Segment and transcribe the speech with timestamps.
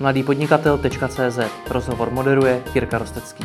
[0.00, 1.38] mladýpodnikatel.cz
[1.70, 3.44] Rozhovor moderuje Jirka Rostecký.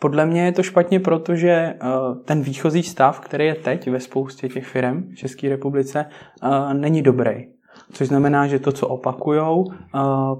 [0.00, 4.48] podle mě je to špatně, protože uh, ten výchozí stav, který je teď ve spoustě
[4.48, 6.06] těch firm v České republice,
[6.42, 7.52] uh, není dobrý.
[7.92, 9.72] Což znamená, že to, co opakujou, uh,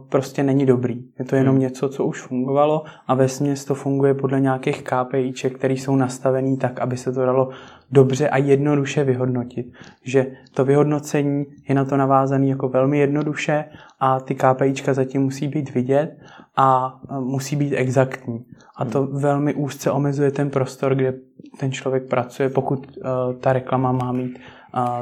[0.09, 1.03] prostě není dobrý.
[1.19, 1.63] Je to jenom hmm.
[1.63, 6.57] něco, co už fungovalo a ve směs to funguje podle nějakých KPIček, které jsou nastavený
[6.57, 7.49] tak, aby se to dalo
[7.93, 9.73] dobře a jednoduše vyhodnotit.
[10.05, 13.65] Že to vyhodnocení je na to navázané jako velmi jednoduše
[14.01, 16.19] a ty KPIčka zatím musí být vidět
[16.57, 18.45] a musí být exaktní.
[18.77, 19.21] A to hmm.
[19.21, 21.15] velmi úzce omezuje ten prostor, kde
[21.61, 23.05] ten člověk pracuje, pokud uh,
[23.41, 24.39] ta reklama má mít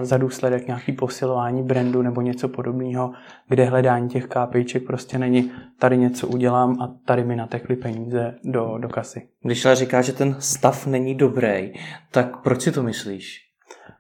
[0.02, 3.12] za důsledek nějaký posilování brandu nebo něco podobného,
[3.48, 8.78] kde hledání těch KPIček prostě není tady něco udělám a tady mi natekly peníze do,
[8.78, 9.28] do kasy.
[9.42, 11.72] Když ale říká, že ten stav není dobrý,
[12.10, 13.46] tak proč si to myslíš?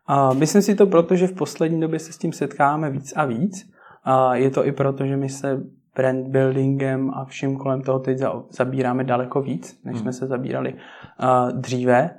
[0.06, 3.24] A myslím si to proto, že v poslední době se s tím setkáme víc a
[3.24, 3.70] víc.
[4.04, 5.62] A je to i proto, že my se
[5.96, 8.18] brand buildingem a vším kolem toho teď
[8.50, 10.02] zabíráme daleko víc, než hmm.
[10.02, 12.10] jsme se zabírali uh, dříve.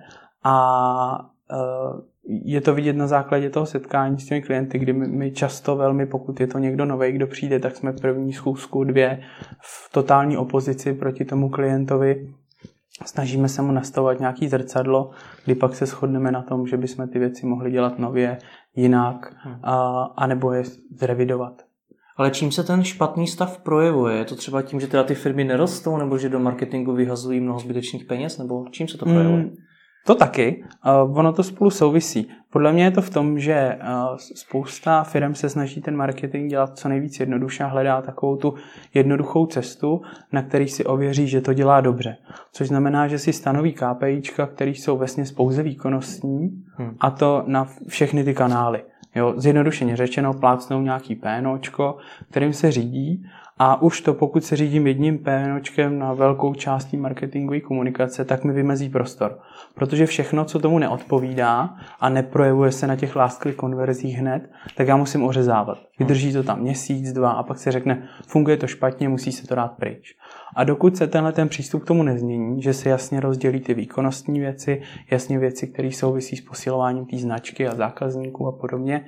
[0.43, 5.75] A uh, je to vidět na základě toho setkání s těmi klienty, kdy my, často
[5.75, 9.21] velmi, pokud je to někdo nový, kdo přijde, tak jsme první schůzku, dvě
[9.61, 12.33] v totální opozici proti tomu klientovi.
[13.05, 15.11] Snažíme se mu nastavovat nějaký zrcadlo,
[15.45, 18.37] kdy pak se shodneme na tom, že bychom ty věci mohli dělat nově,
[18.75, 19.55] jinak, hmm.
[19.63, 20.63] a, anebo je
[20.99, 21.61] zrevidovat.
[22.17, 24.17] Ale čím se ten špatný stav projevuje?
[24.17, 27.59] Je to třeba tím, že teda ty firmy nerostou, nebo že do marketingu vyhazují mnoho
[27.59, 29.41] zbytečných peněz, nebo čím se to projevuje?
[29.41, 29.55] Hmm.
[30.05, 30.63] To taky,
[31.03, 32.29] uh, ono to spolu souvisí.
[32.49, 36.77] Podle mě je to v tom, že uh, spousta firm se snaží ten marketing dělat
[36.77, 38.53] co nejvíc jednoduše a hledá takovou tu
[38.93, 40.01] jednoduchou cestu,
[40.31, 42.17] na který si ověří, že to dělá dobře.
[42.51, 46.95] Což znamená, že si stanoví KPIčka, které jsou vlastně pouze výkonnostní hmm.
[46.99, 48.83] a to na všechny ty kanály.
[49.15, 51.97] Jo, zjednodušeně řečeno, plácnou nějaký PNOčko,
[52.29, 53.25] kterým se řídí
[53.63, 58.53] a už to, pokud se řídím jedním PNOčkem na velkou částí marketingové komunikace, tak mi
[58.53, 59.39] vymezí prostor.
[59.75, 64.97] Protože všechno, co tomu neodpovídá a neprojevuje se na těch last konverzích hned, tak já
[64.97, 65.77] musím ořezávat.
[65.99, 69.55] Vydrží to tam měsíc, dva a pak se řekne, funguje to špatně, musí se to
[69.55, 70.15] dát pryč.
[70.55, 74.39] A dokud se tenhle ten přístup k tomu nezmění, že se jasně rozdělí ty výkonnostní
[74.39, 79.05] věci, jasně věci, které souvisí s posilováním té značky a zákazníků a podobně,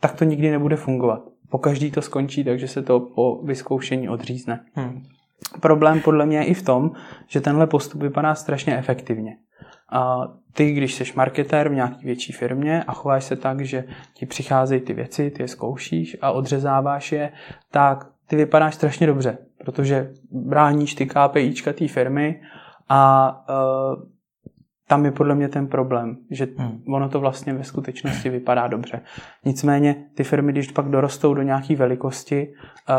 [0.00, 4.60] tak to nikdy nebude fungovat po každý to skončí, takže se to po vyzkoušení odřízne.
[4.74, 5.02] Hmm.
[5.60, 6.90] Problém podle mě je i v tom,
[7.28, 9.36] že tenhle postup vypadá strašně efektivně.
[9.92, 13.84] A ty, když jsi marketér v nějaké větší firmě a chováš se tak, že
[14.14, 17.32] ti přicházejí ty věci, ty je zkoušíš a odřezáváš je,
[17.70, 22.40] tak ty vypadáš strašně dobře, protože bráníš ty KPIčka té firmy
[22.88, 24.02] a uh,
[24.88, 26.82] tam je podle mě ten problém, že hmm.
[26.94, 29.00] ono to vlastně ve skutečnosti vypadá dobře.
[29.44, 32.52] Nicméně ty firmy, když pak dorostou do nějaké velikosti,
[32.90, 32.96] uh,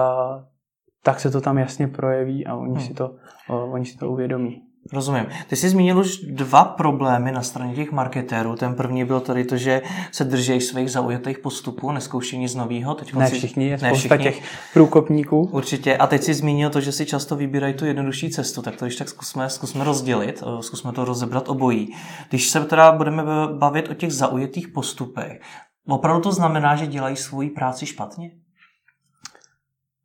[1.03, 2.81] tak se to tam jasně projeví a oni, hmm.
[2.81, 3.15] si, to,
[3.49, 4.66] uh, oni si to uvědomí.
[4.93, 5.25] Rozumím.
[5.47, 8.55] Ty jsi zmínil už dva problémy na straně těch marketérů.
[8.55, 9.81] Ten první byl tady to, že
[10.11, 12.95] se drží svých zaujatých postupů, neskouší nic nového.
[12.95, 14.17] Teď ne všichni, je ne všichni.
[14.17, 14.41] těch
[14.73, 15.49] průkopníků.
[15.51, 15.97] Určitě.
[15.97, 18.61] A teď si zmínil to, že si často vybírají tu jednodušší cestu.
[18.61, 21.95] Tak to když tak zkusme, zkusme rozdělit, eh, zkusme to rozebrat obojí.
[22.29, 23.23] Když se teda budeme
[23.57, 25.41] bavit o těch zaujatých postupech,
[25.87, 28.31] opravdu to znamená, že dělají svoji práci špatně?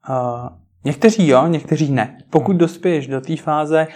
[0.08, 2.18] Uh, Někteří jo, někteří ne.
[2.30, 3.86] Pokud dospěješ do té fáze,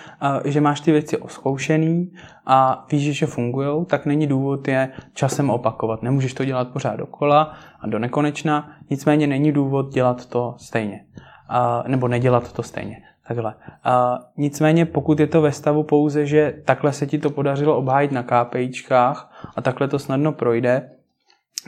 [0.44, 2.12] eh, že máš ty věci oskoušený
[2.46, 6.02] a víš, že fungují, tak není důvod je časem opakovat.
[6.02, 11.04] Nemůžeš to dělat pořád dokola a do nekonečna, nicméně není důvod dělat to stejně.
[11.48, 12.96] a, nebo nedělat to stejně.
[13.28, 13.54] Takhle.
[13.84, 18.12] A nicméně, pokud je to ve stavu pouze, že takhle se ti to podařilo obhájit
[18.12, 20.90] na KPIčkách a takhle to snadno projde,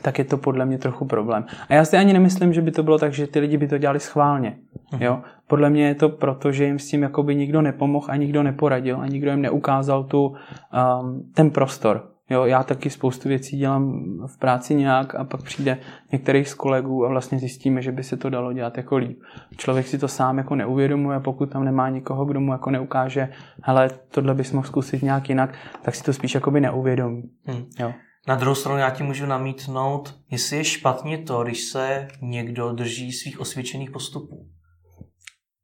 [0.02, 1.44] tak je to podle mě trochu problém.
[1.68, 3.78] A já si ani nemyslím, že by to bylo tak, že ty lidi by to
[3.78, 4.56] dělali schválně.
[4.92, 5.02] Uh-huh.
[5.02, 5.22] Jo?
[5.46, 9.00] Podle mě je to proto, že jim s tím jakoby nikdo nepomohl a nikdo neporadil
[9.00, 12.10] a nikdo jim neukázal tu, um, ten prostor.
[12.30, 15.78] Jo, já taky spoustu věcí dělám v práci nějak a pak přijde
[16.12, 19.20] některý z kolegů a vlastně zjistíme, že by se to dalo dělat jako líp.
[19.56, 23.28] Člověk si to sám jako neuvědomuje, pokud tam nemá nikoho, kdo mu jako neukáže,
[23.62, 27.22] hele, tohle bys mohl zkusit nějak jinak, tak si to spíš jakoby neuvědomí.
[27.44, 27.64] Hmm.
[27.78, 27.92] Jo.
[28.28, 33.12] Na druhou stranu já ti můžu namítnout, jestli je špatně to, když se někdo drží
[33.12, 34.46] svých osvědčených postupů.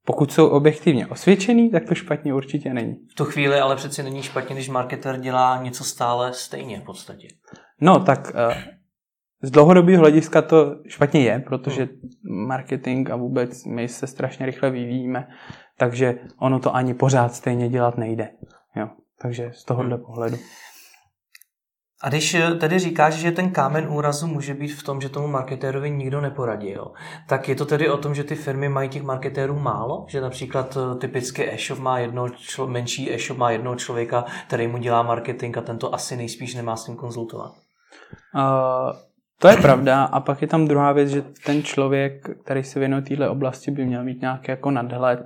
[0.06, 2.94] Pokud jsou objektivně osvědčený, tak to špatně určitě není.
[3.10, 7.28] V tu chvíli ale přeci není špatně, když marketer dělá něco stále stejně v podstatě.
[7.80, 8.64] No, tak eh,
[9.42, 12.46] z dlouhodobého hlediska to špatně je, protože hmm.
[12.46, 15.28] marketing a vůbec my se strašně rychle vyvíjíme,
[15.78, 18.28] takže ono to ani pořád stejně dělat nejde.
[18.76, 18.88] Jo.
[19.22, 20.04] Takže z tohohle hmm.
[20.04, 20.36] pohledu.
[22.04, 25.26] A když eh, tedy říkáš, že ten kámen úrazu může být v tom, že tomu
[25.26, 26.92] marketérovi nikdo neporadil,
[27.28, 30.06] tak je to tedy o tom, že ty firmy mají těch marketérů málo?
[30.08, 34.78] Že například eh, typicky e-shop má jedno, člo, menší e-shop má jednoho člověka, který mu
[34.78, 37.52] dělá marketing a ten to asi nejspíš nemá s tím konzultovat?
[38.34, 38.96] Uh,
[39.38, 43.02] to je pravda a pak je tam druhá věc, že ten člověk, který se věnuje
[43.02, 45.20] této oblasti, by měl mít nějaký jako nadhled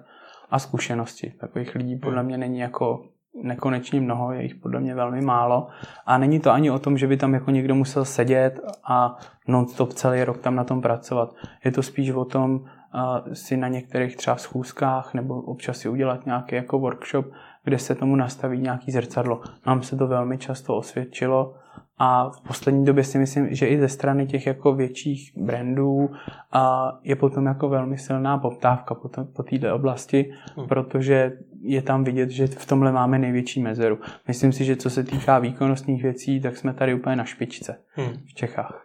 [0.51, 1.33] a zkušenosti.
[1.41, 3.08] Takových lidí podle mě není jako
[3.43, 5.69] nekonečně mnoho, je jich podle mě velmi málo.
[6.07, 9.17] A není to ani o tom, že by tam jako někdo musel sedět a
[9.49, 11.35] non-stop celý rok tam na tom pracovat.
[11.65, 16.27] Je to spíš o tom uh, si na některých třeba schůzkách nebo občas si udělat
[16.27, 17.27] nějaký jako workshop,
[17.65, 19.41] kde se tomu nastaví nějaký zrcadlo.
[19.67, 21.55] Nám se to velmi často osvědčilo
[21.99, 26.11] a v poslední době si myslím, že i ze strany těch jako větších brandů
[26.53, 30.69] a je potom jako velmi silná poptávka po této oblasti, hmm.
[30.69, 33.99] protože je tam vidět, že v tomhle máme největší mezeru.
[34.29, 38.13] Myslím si, že co se týká výkonnostních věcí, tak jsme tady úplně na špičce hmm.
[38.27, 38.85] v Čechách.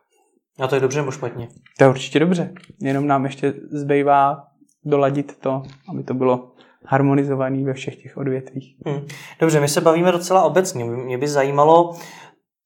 [0.59, 1.47] A to je dobře nebo špatně?
[1.77, 2.53] To je určitě dobře.
[2.81, 4.43] Jenom nám ještě zbývá
[4.85, 6.51] doladit to, aby to bylo
[6.85, 8.75] harmonizovaný ve všech těch odvětvích.
[8.85, 9.05] Hmm.
[9.39, 10.85] Dobře, my se bavíme docela obecně.
[10.85, 11.95] Mě by zajímalo,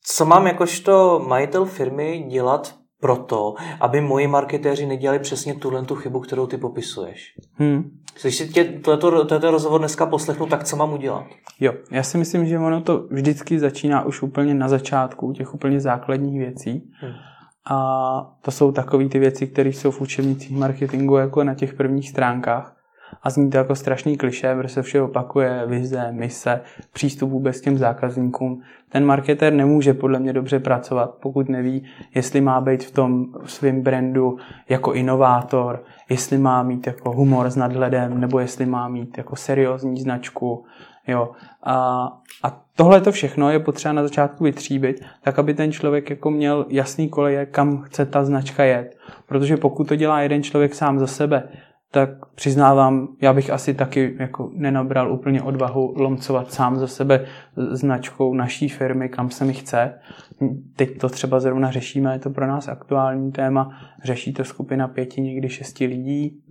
[0.04, 6.20] co mám jakožto majitel firmy dělat proto, aby moji marketéři nedělali přesně tuhle tu chybu,
[6.20, 7.34] kterou ty popisuješ.
[7.54, 7.92] Hmm.
[8.22, 11.26] Když si tě tohleto, tohleto rozhovor dneska poslechnu, tak co mám udělat?
[11.60, 15.80] Jo, já si myslím, že ono to vždycky začíná už úplně na začátku těch úplně
[15.80, 16.92] základních věcí.
[16.94, 17.14] Hmm.
[17.70, 22.10] A to jsou takové ty věci, které jsou v učebnicích marketingu jako na těch prvních
[22.10, 22.77] stránkách
[23.24, 26.62] a zní to jako strašný kliše, protože se vše opakuje, vize, mise,
[26.94, 28.62] přístup vůbec k těm zákazníkům.
[28.90, 31.84] Ten marketer nemůže podle mě dobře pracovat, pokud neví,
[32.16, 34.38] jestli má být v tom svém brandu
[34.70, 40.02] jako inovátor, jestli má mít jako humor s nadhledem, nebo jestli má mít jako seriózní
[40.02, 40.66] značku.
[41.08, 41.32] Jo.
[41.64, 42.08] A,
[42.44, 46.66] a tohle to všechno je potřeba na začátku vytříbit, tak aby ten člověk jako měl
[46.70, 48.98] jasný koleje, kam chce ta značka jet.
[49.26, 51.44] Protože pokud to dělá jeden člověk sám za sebe,
[51.92, 57.26] tak přiznávám, já bych asi taky jako nenabral úplně odvahu lomcovat sám za sebe
[57.56, 59.94] značkou naší firmy, kam se mi chce.
[60.76, 63.70] Teď to třeba zrovna řešíme, je to pro nás aktuální téma.
[64.04, 66.44] Řeší to skupina pěti, někdy šesti lidí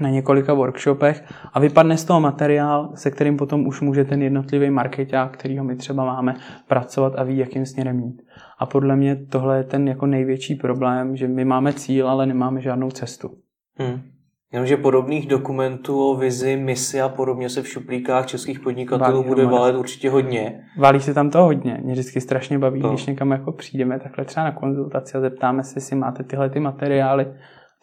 [0.00, 4.70] na několika workshopech a vypadne z toho materiál, se kterým potom už může ten jednotlivý
[4.70, 6.34] marketák, kterýho my třeba máme,
[6.68, 8.22] pracovat a ví, jakým směrem jít.
[8.58, 12.60] A podle mě tohle je ten jako největší problém, že my máme cíl, ale nemáme
[12.60, 13.30] žádnou cestu.
[13.78, 14.15] Hmm.
[14.52, 19.46] Jenomže podobných dokumentů o vizi, misi a podobně se v šuplíkách českých podnikatelů Válí bude
[19.46, 20.60] valet určitě hodně.
[20.78, 21.80] Válí se tam to hodně.
[21.82, 22.88] Mě vždycky strašně baví, to.
[22.88, 26.60] když někam jako přijdeme takhle třeba na konzultaci a zeptáme se, jestli máte tyhle ty
[26.60, 27.26] materiály.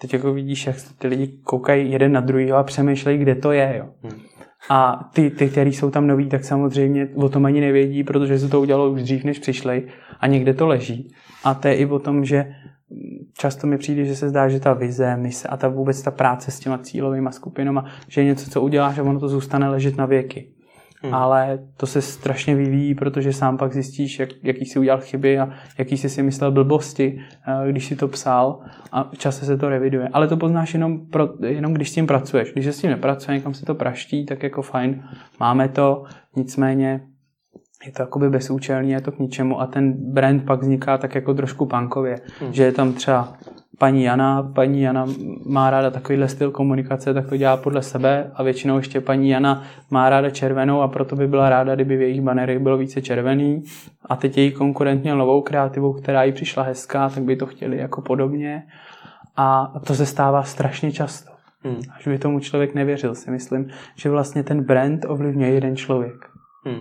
[0.01, 3.75] Teď jako vidíš, jak ty lidi koukají jeden na druhý a přemýšlejí, kde to je.
[3.77, 3.85] Jo.
[4.03, 4.21] Hmm.
[4.69, 8.49] A ty, ty, který jsou tam noví, tak samozřejmě o tom ani nevědí, protože se
[8.49, 9.87] to udělalo už dřív, než přišli
[10.19, 11.07] a někde to leží.
[11.43, 12.45] A to je i o tom, že
[13.33, 16.51] často mi přijde, že se zdá, že ta vize, mise a ta vůbec ta práce
[16.51, 20.05] s těma cílovými skupinama, že je něco, co uděláš a ono to zůstane ležet na
[20.05, 20.49] věky.
[21.03, 21.13] Hmm.
[21.13, 25.49] Ale to se strašně vyvíjí, protože sám pak zjistíš, jak, jaký jsi udělal chyby a
[25.77, 28.59] jaký jsi si myslel blbosti, eh, když si to psal
[28.91, 30.09] a čase se to reviduje.
[30.13, 32.53] Ale to poznáš jenom, pro, jenom když s tím pracuješ.
[32.53, 35.03] Když se s tím nepracuje, někam se to praští, tak jako fajn,
[35.39, 36.03] máme to,
[36.35, 37.01] nicméně
[37.85, 41.33] je to jakoby bezúčelný, je to k ničemu a ten brand pak vzniká tak jako
[41.33, 42.53] trošku punkově, hmm.
[42.53, 43.33] že je tam třeba
[43.77, 45.05] paní Jana, paní Jana
[45.45, 49.63] má ráda takovýhle styl komunikace, tak to dělá podle sebe a většinou ještě paní Jana
[49.91, 53.63] má ráda červenou a proto by byla ráda, kdyby v jejich banerech bylo více červený
[54.05, 57.77] a teď její konkurent měl novou kreativu, která jí přišla hezká, tak by to chtěli
[57.77, 58.63] jako podobně
[59.35, 61.31] a to se stává strašně často.
[61.63, 61.79] Hmm.
[61.95, 66.29] Až by tomu člověk nevěřil, si myslím, že vlastně ten brand ovlivňuje jeden člověk.
[66.65, 66.79] Hmm.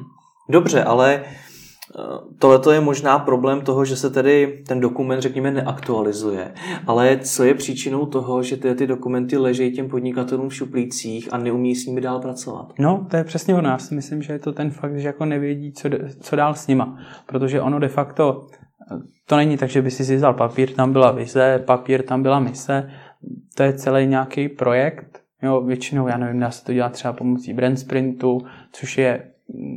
[0.48, 6.54] Dobře, ale eh, Tohle je možná problém toho, že se tedy ten dokument, řekněme, neaktualizuje.
[6.86, 11.38] Ale co je příčinou toho, že ty, ty dokumenty leží těm podnikatelům v šuplících a
[11.38, 12.72] neumí s nimi dál pracovat?
[12.78, 13.68] No, to je přesně ono.
[13.68, 15.88] Já si myslím, že je to ten fakt, že jako nevědí, co,
[16.20, 16.98] co dál s nima.
[17.26, 18.46] Protože ono de facto,
[19.26, 22.90] to není tak, že by si vzal papír, tam byla vize, papír, tam byla mise.
[23.54, 25.22] To je celý nějaký projekt.
[25.42, 28.38] Jo, většinou, já nevím, dá se to dělat třeba pomocí brand sprintu,
[28.72, 29.31] což je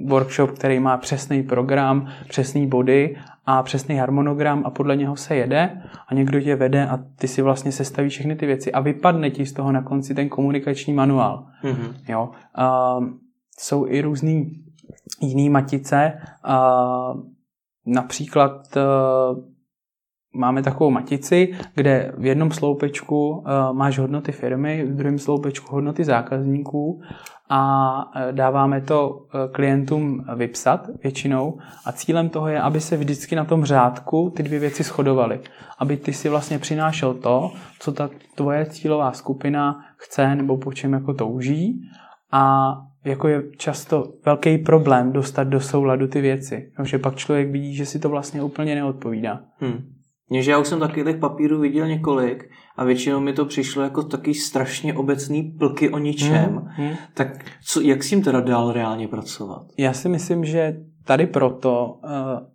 [0.06, 5.82] workshop, který má přesný program, přesný body a přesný harmonogram a podle něho se jede
[6.08, 9.46] a někdo tě vede a ty si vlastně sestaví všechny ty věci a vypadne ti
[9.46, 11.48] z toho na konci ten komunikační manuál.
[11.64, 11.94] Mm-hmm.
[12.08, 12.30] Jo?
[12.56, 12.98] A,
[13.60, 14.64] jsou i různý
[15.22, 16.14] jiný matice,
[16.44, 17.14] a,
[17.86, 18.82] například a,
[20.36, 26.04] máme takovou matici, kde v jednom sloupečku uh, máš hodnoty firmy, v druhém sloupečku hodnoty
[26.04, 27.02] zákazníků
[27.50, 33.36] a e, dáváme to e, klientům vypsat většinou a cílem toho je, aby se vždycky
[33.36, 35.40] na tom řádku ty dvě věci shodovaly.
[35.80, 40.94] Aby ty si vlastně přinášel to, co ta tvoje cílová skupina chce nebo po čem
[40.94, 41.82] jako touží
[42.32, 42.74] a
[43.06, 47.86] jako je často velký problém dostat do souladu ty věci, že pak člověk vidí, že
[47.86, 49.42] si to vlastně úplně neodpovídá.
[49.60, 49.96] Hmm.
[50.32, 54.94] Já už jsem takových papírů viděl několik a většinou mi to přišlo jako taky strašně
[54.94, 56.68] obecný plky o ničem.
[56.68, 56.92] Hmm.
[57.14, 59.66] Tak co, jak s tím teda dál reálně pracovat?
[59.78, 62.46] Já si myslím, že tady proto, eh,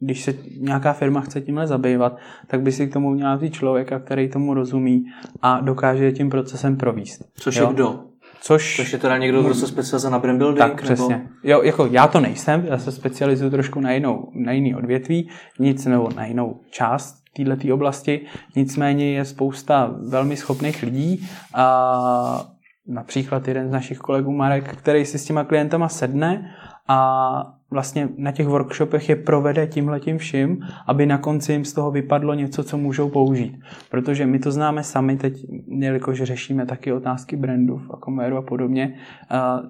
[0.00, 2.16] když se nějaká firma chce tímhle zabývat,
[2.46, 5.04] tak by si k tomu měla vzít člověka, který tomu rozumí
[5.42, 7.22] a dokáže tím procesem províst.
[7.34, 7.66] Což jo?
[7.68, 8.00] je kdo?
[8.40, 10.58] Což, Což je teda někdo, kdo se specializuje na brand building?
[10.58, 11.16] Tak, přesně.
[11.16, 11.28] Nebo...
[11.42, 15.86] Jo, jako já to nejsem, já se specializuju trošku na jinou, na jiný odvětví, nic
[15.86, 18.20] nebo na jinou část této oblasti.
[18.56, 22.46] Nicméně je spousta velmi schopných lidí a
[22.88, 26.50] například jeden z našich kolegů Marek, který si s těma klientama sedne
[26.88, 31.90] a vlastně na těch workshopech je provede tímhletím vším, aby na konci jim z toho
[31.90, 33.60] vypadlo něco, co můžou použít.
[33.90, 38.94] Protože my to známe sami teď, jelikož řešíme taky otázky brandů a koméru a podobně,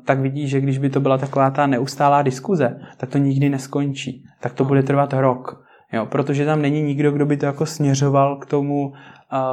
[0.04, 4.24] tak vidí, že když by to byla taková ta neustálá diskuze, tak to nikdy neskončí.
[4.40, 5.65] Tak to bude trvat rok.
[5.92, 8.92] Jo, protože tam není nikdo, kdo by to jako směřoval k tomu,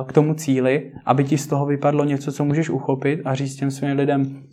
[0.05, 3.71] k tomu cíli, aby ti z toho vypadlo něco, co můžeš uchopit a říct těm
[3.71, 4.43] svým lidem,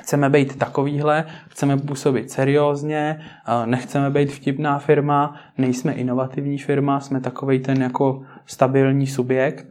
[0.00, 3.20] chceme být takovýhle, chceme působit seriózně,
[3.64, 9.66] nechceme být vtipná firma, nejsme inovativní firma, jsme takový ten jako stabilní subjekt.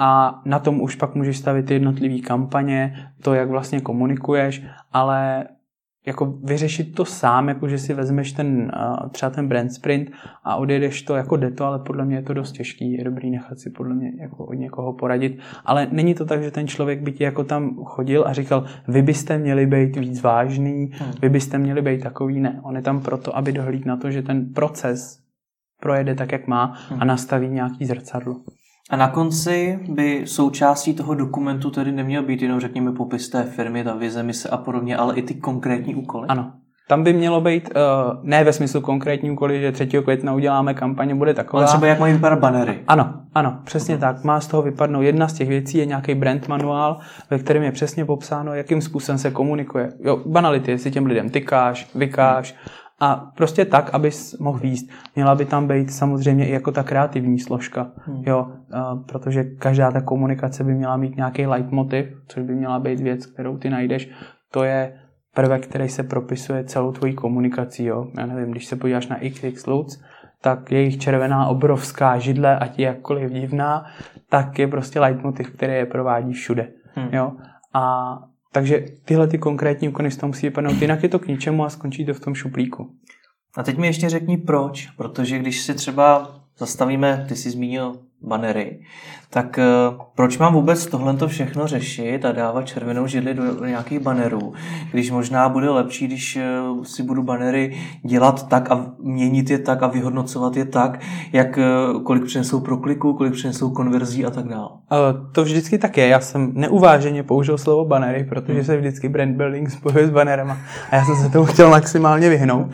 [0.00, 4.62] A na tom už pak můžeš stavit jednotlivé kampaně, to, jak vlastně komunikuješ,
[4.92, 5.46] ale
[6.08, 8.72] jako vyřešit to sám, jako že si vezmeš ten,
[9.10, 10.10] třeba ten brand sprint
[10.44, 13.30] a odjedeš to, jako jde to, ale podle mě je to dost těžký, je dobrý
[13.30, 17.00] nechat si podle mě jako od někoho poradit, ale není to tak, že ten člověk
[17.02, 21.12] by ti jako tam chodil a říkal, vy byste měli být víc vážný, hmm.
[21.22, 24.22] vy byste měli být takový, ne, on je tam proto, aby dohlíd na to, že
[24.22, 25.18] ten proces
[25.80, 27.02] projede tak, jak má hmm.
[27.02, 28.36] a nastaví nějaký zrcadlo.
[28.90, 33.84] A na konci by součástí toho dokumentu tedy neměl být jenom, řekněme, popis té firmy,
[33.84, 36.28] ta vize, mise a podobně, ale i ty konkrétní úkoly?
[36.28, 36.52] Ano.
[36.88, 39.86] Tam by mělo být, uh, ne ve smyslu konkrétní úkoly, že 3.
[39.86, 41.62] května uděláme kampaně, bude taková.
[41.62, 42.78] Ale třeba jak mají vypadat banery.
[42.86, 44.00] Ano, ano, přesně uh-huh.
[44.00, 44.24] tak.
[44.24, 45.02] Má z toho vypadnout.
[45.02, 46.98] Jedna z těch věcí je nějaký brand manuál,
[47.30, 49.92] ve kterém je přesně popsáno, jakým způsobem se komunikuje.
[50.00, 54.90] Jo, banality, jestli těm lidem tykáš, vykáš, uh-huh a prostě tak, abys mohl výst.
[55.16, 58.22] Měla by tam být samozřejmě i jako ta kreativní složka, hmm.
[58.26, 63.00] jo, a, protože každá ta komunikace by měla mít nějaký leitmotiv, což by měla být
[63.00, 64.10] věc, kterou ty najdeš.
[64.50, 64.92] To je
[65.34, 68.06] prvek, který se propisuje celou tvojí komunikací, jo.
[68.18, 70.00] Já nevím, když se podíváš na XX Lutz,
[70.40, 73.84] tak jejich červená obrovská židle, ať je jakkoliv divná,
[74.28, 76.68] tak je prostě leitmotiv, který je provádí všude.
[76.94, 77.08] Hmm.
[77.12, 77.32] Jo?
[77.74, 78.14] A
[78.52, 81.70] takže tyhle ty konkrétní úkony z toho musí vypadnout, jinak je to k ničemu a
[81.70, 82.94] skončí to v tom šuplíku.
[83.56, 88.78] A teď mi ještě řekni proč, protože když si třeba zastavíme, ty jsi zmínil banery,
[89.30, 89.64] tak eh,
[90.14, 94.52] proč mám vůbec tohle všechno řešit a dávat červenou židli do nějakých banerů,
[94.92, 96.44] když možná bude lepší, když eh,
[96.82, 101.00] si budu banery dělat tak a měnit je tak a vyhodnocovat je tak,
[101.32, 101.64] jak eh,
[102.04, 104.68] kolik přinesou pro kliku, kolik přinesou konverzí a tak dále.
[105.32, 106.08] To vždycky tak je.
[106.08, 108.64] Já jsem neuváženě použil slovo banery, protože hmm.
[108.64, 110.58] se vždycky brand building spojuje s banerama
[110.90, 112.66] a já jsem se tomu chtěl maximálně vyhnout.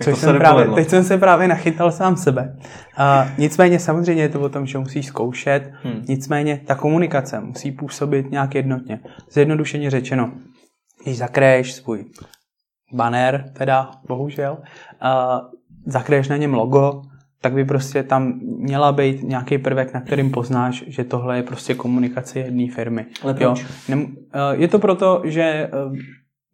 [0.00, 2.56] Což jsem právě, teď jsem se právě nachytal sám sebe.
[2.96, 6.04] A nicméně samozřejmě je to o tom, že musíš zkoušet, hmm.
[6.08, 9.00] nicméně ta komunikace musí působit nějak jednotně.
[9.30, 10.32] Zjednodušeně řečeno,
[11.04, 12.04] když zakréš svůj
[12.92, 14.58] banner, teda bohužel,
[15.00, 15.40] a
[15.86, 17.02] zakréš na něm logo,
[17.40, 21.74] tak by prostě tam měla být nějaký prvek, na kterým poznáš, že tohle je prostě
[21.74, 23.06] komunikace jedné firmy.
[23.22, 23.66] Ale proč?
[23.88, 24.06] Jo?
[24.52, 25.70] Je to proto, že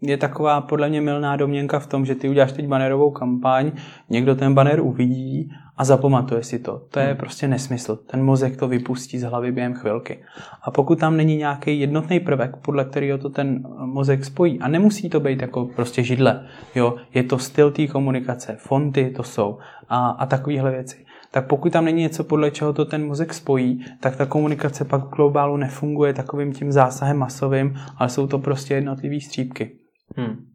[0.02, 3.72] je taková podle mě milná domněnka v tom, že ty uděláš teď banerovou kampaň,
[4.10, 6.82] někdo ten banner uvidí a zapamatuje si to.
[6.90, 7.16] To je hmm.
[7.16, 7.96] prostě nesmysl.
[7.96, 10.18] Ten mozek to vypustí z hlavy během chvilky.
[10.62, 15.08] A pokud tam není nějaký jednotný prvek, podle kterého to ten mozek spojí, a nemusí
[15.08, 20.08] to být jako prostě židle, jo, je to styl té komunikace, fonty to jsou a,
[20.08, 24.16] a takovéhle věci tak pokud tam není něco, podle čeho to ten mozek spojí, tak
[24.16, 29.20] ta komunikace pak v globálu nefunguje takovým tím zásahem masovým, ale jsou to prostě jednotlivé
[29.20, 29.78] střípky.
[30.16, 30.46] Hmm.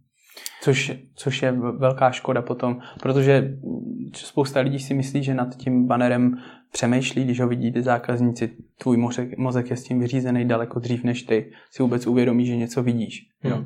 [0.61, 3.57] Což, což je velká škoda potom, protože
[4.13, 6.37] spousta lidí si myslí, že nad tím banerem
[6.71, 8.51] přemýšlí, když ho vidí ty zákazníci.
[8.77, 12.55] Tvůj mozek, mozek je s tím vyřízený daleko dřív, než ty si vůbec uvědomí, že
[12.55, 13.27] něco vidíš.
[13.43, 13.63] Jo?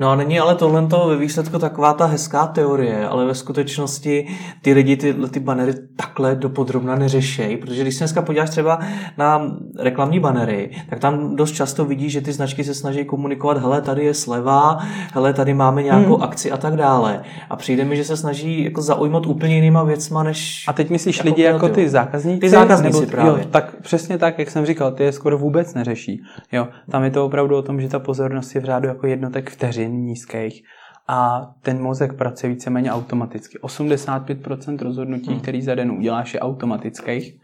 [0.00, 4.26] No a není ale tohle ve výsledku taková ta hezká teorie, ale ve skutečnosti
[4.62, 8.78] ty lidi ty, ty banery takhle dopodrobna neřešejí, protože když se dneska podíváš třeba
[9.18, 13.80] na reklamní banery, tak tam dost často vidíš, že ty značky se snaží komunikovat, hele,
[13.80, 14.78] tady je sleva,
[15.14, 16.22] hele, tady máme nějakou hmm.
[16.22, 17.22] akci a tak dále.
[17.50, 20.64] A přijde mi, že se snaží jako zaujmout úplně jinýma věcma, než...
[20.68, 22.40] A teď myslíš jako lidi jako ty zákazníci?
[22.40, 23.30] Ty zákazníci nebo, právě.
[23.30, 26.22] Jo, tak přesně tak, jak jsem říkal, ty je skoro vůbec neřeší.
[26.52, 29.51] Jo, tam je to opravdu o tom, že ta pozornost je v řádu jako jednotek
[29.52, 30.64] vteřin nízkých
[31.08, 33.58] a ten mozek pracuje víceméně automaticky.
[33.58, 35.40] 85% rozhodnutí, hmm.
[35.40, 37.40] který za den uděláš, je automatických.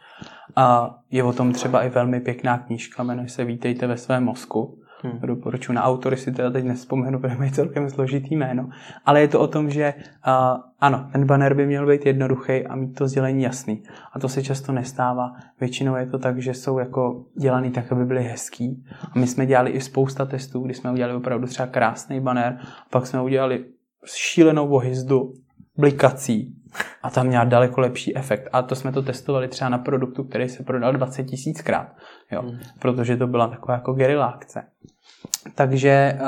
[0.57, 4.79] A je o tom třeba i velmi pěkná knížka, jmenuje se Vítejte ve svém mozku.
[5.03, 5.19] Hmm.
[5.23, 8.69] Doporučuji na autory si teda teď nespomenu, protože mají celkem složitý jméno.
[9.05, 12.77] Ale je to o tom, že uh, ano, ten banner by měl být jednoduchý a
[12.77, 13.83] mít to sdělení jasný.
[14.13, 15.33] A to se často nestává.
[15.61, 18.85] Většinou je to tak, že jsou jako dělaný tak, aby byly hezký.
[19.15, 22.59] A my jsme dělali i spousta testů, kdy jsme udělali opravdu třeba krásný banner,
[22.91, 23.65] pak jsme udělali
[24.05, 25.33] šílenou vohyzdu,
[25.77, 26.55] blikací
[27.03, 28.49] a tam měla daleko lepší efekt.
[28.53, 31.89] A to jsme to testovali třeba na produktu, který se prodal 20 tisíckrát,
[32.33, 32.59] jo, hmm.
[32.79, 34.63] protože to byla taková jako gerila akce.
[35.55, 36.21] Takže eh,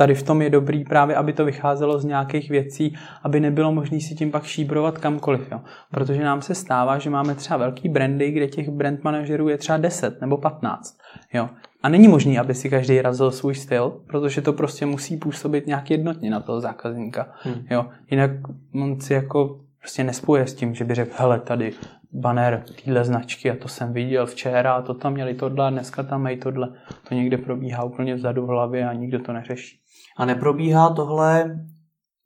[0.00, 4.00] tady v tom je dobrý právě, aby to vycházelo z nějakých věcí, aby nebylo možné
[4.00, 5.48] si tím pak šíbrovat kamkoliv.
[5.52, 5.60] Jo.
[5.90, 9.78] Protože nám se stává, že máme třeba velký brandy, kde těch brand manažerů je třeba
[9.78, 10.98] 10 nebo 15.
[11.32, 11.48] Jo.
[11.82, 15.90] A není možný, aby si každý razil svůj styl, protože to prostě musí působit nějak
[15.90, 17.32] jednotně na toho zákazníka.
[17.42, 17.64] Hmm.
[17.70, 17.86] Jo.
[18.10, 18.30] Jinak
[18.74, 21.72] on si jako prostě nespuje s tím, že by řekl, hele, tady
[22.12, 26.02] banner téhle značky a to jsem viděl včera a to tam měli tohle a dneska
[26.02, 26.68] tam mají tohle.
[27.08, 29.80] To někde probíhá úplně vzadu v hlavě a nikdo to neřeší.
[30.16, 31.56] A neprobíhá tohle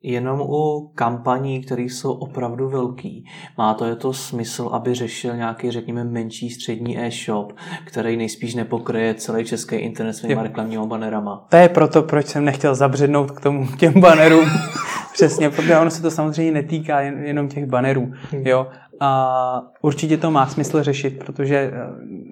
[0.05, 3.25] jenom u kampaní, které jsou opravdu velký.
[3.59, 7.53] Má to je to smysl, aby řešil nějaký, řekněme, menší střední e-shop,
[7.85, 11.47] který nejspíš nepokryje celý český internet svými reklamními banerama.
[11.51, 14.45] To je proto, proč jsem nechtěl zabřednout k tomu těm banerům.
[15.13, 18.13] Přesně, protože ono se to samozřejmě netýká jen, jenom těch banerů.
[18.31, 18.47] Hmm.
[18.47, 18.67] Jo?
[19.01, 21.73] A určitě to má smysl řešit, protože eh,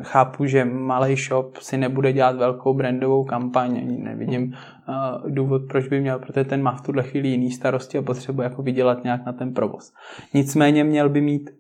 [0.03, 4.55] chápu, že malý shop si nebude dělat velkou brandovou kampaň, nevidím
[4.89, 8.45] uh, důvod, proč by měl, protože ten má v tuhle chvíli jiný starosti a potřebuje
[8.45, 9.93] jako vydělat nějak na ten provoz.
[10.35, 11.51] Nicméně měl by mít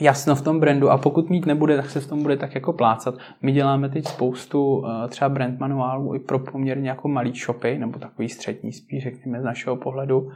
[0.00, 2.72] jasno v tom brandu a pokud mít nebude, tak se v tom bude tak jako
[2.72, 3.14] plácat.
[3.42, 7.98] My děláme teď spoustu uh, třeba brand manuálů i pro poměrně jako malý shopy, nebo
[7.98, 10.28] takový střední spíš, řekněme z našeho pohledu.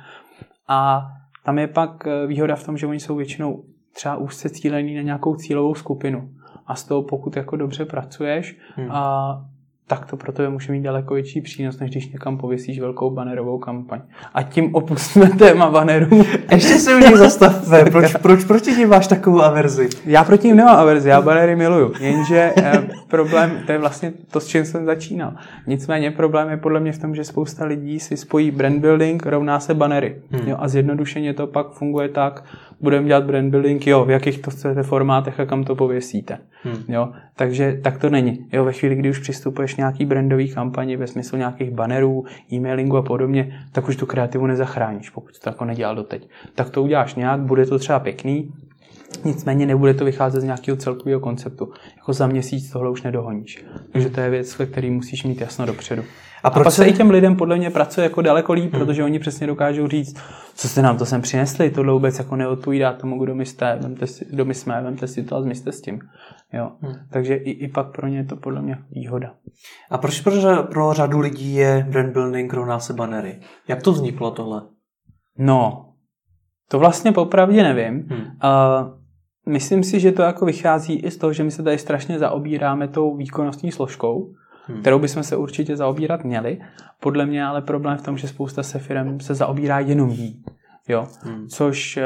[0.68, 1.02] A
[1.44, 1.90] tam je pak
[2.26, 6.30] výhoda v tom, že oni jsou většinou třeba úzce cílený na nějakou cílovou skupinu.
[6.66, 8.90] A z toho, pokud jako dobře pracuješ, hmm.
[8.90, 9.44] a
[9.86, 13.58] tak to pro tebe může mít daleko větší přínos, než když někam pověsíš velkou banerovou
[13.58, 14.00] kampaň.
[14.34, 16.24] A tím opustíme téma banerů.
[16.52, 17.84] Ještě se u nich zastavme.
[17.90, 19.88] Proč, proč proti ním máš takovou averzi?
[20.04, 21.92] Já proti ním nemám averzi, já banery miluju.
[22.00, 25.34] Jenže eh, problém, to je vlastně to, s čím jsem začínal.
[25.66, 29.60] Nicméně problém je podle mě v tom, že spousta lidí si spojí brand building rovná
[29.60, 30.16] se banery.
[30.30, 30.48] Hmm.
[30.48, 32.44] Jo, a zjednodušeně to pak funguje tak,
[32.80, 36.38] budeme dělat brand building, jo, v jakých to chcete formátech a kam to pověsíte.
[36.64, 36.84] Hmm.
[36.88, 38.46] Jo, takže tak to není.
[38.52, 43.02] Jo, ve chvíli, kdy už přistupuješ nějaký brandový kampani ve smyslu nějakých bannerů, e-mailingu a
[43.02, 46.28] podobně, tak už tu kreativu nezachráníš, pokud to jako nedělal doteď.
[46.54, 48.52] Tak to uděláš nějak, bude to třeba pěkný,
[49.24, 51.72] Nicméně nebude to vycházet z nějakého celkového konceptu.
[51.96, 53.64] Jako za měsíc tohle už nedohoníš.
[53.92, 56.02] Takže to je věc, ve které musíš mít jasno dopředu.
[56.42, 58.80] A, proč a pak se i těm lidem podle mě pracuje jako daleko líp, hmm.
[58.80, 60.16] protože oni přesně dokážou říct,
[60.54, 64.06] co jste nám to sem přinesli, tohle vůbec jako neodpovídá tomu, kdo my jste, vemte
[64.06, 66.00] si, kdo my jsme, vemte si to a zmizte s tím.
[66.52, 66.72] Jo.
[66.80, 66.94] Hmm.
[67.10, 69.34] Takže i, i pak pro ně je to podle mě výhoda.
[69.90, 73.40] A proč pro, pro řadu lidí je brand building rovná se banery?
[73.68, 74.62] Jak to vzniklo tohle?
[75.38, 75.88] No,
[76.68, 78.08] to vlastně popravdě nevím.
[78.08, 78.20] Hmm.
[78.20, 78.98] Uh,
[79.48, 82.88] myslím si, že to jako vychází i z toho, že my se tady strašně zaobíráme
[82.88, 84.32] tou výkonnostní složkou,
[84.66, 84.80] hmm.
[84.80, 86.58] kterou bychom se určitě zaobírat měli.
[87.00, 90.44] Podle mě ale problém v tom, že spousta se firm se zaobírá jenom jí.
[90.88, 91.06] Jo?
[91.20, 91.46] Hmm.
[91.48, 92.02] Což uh,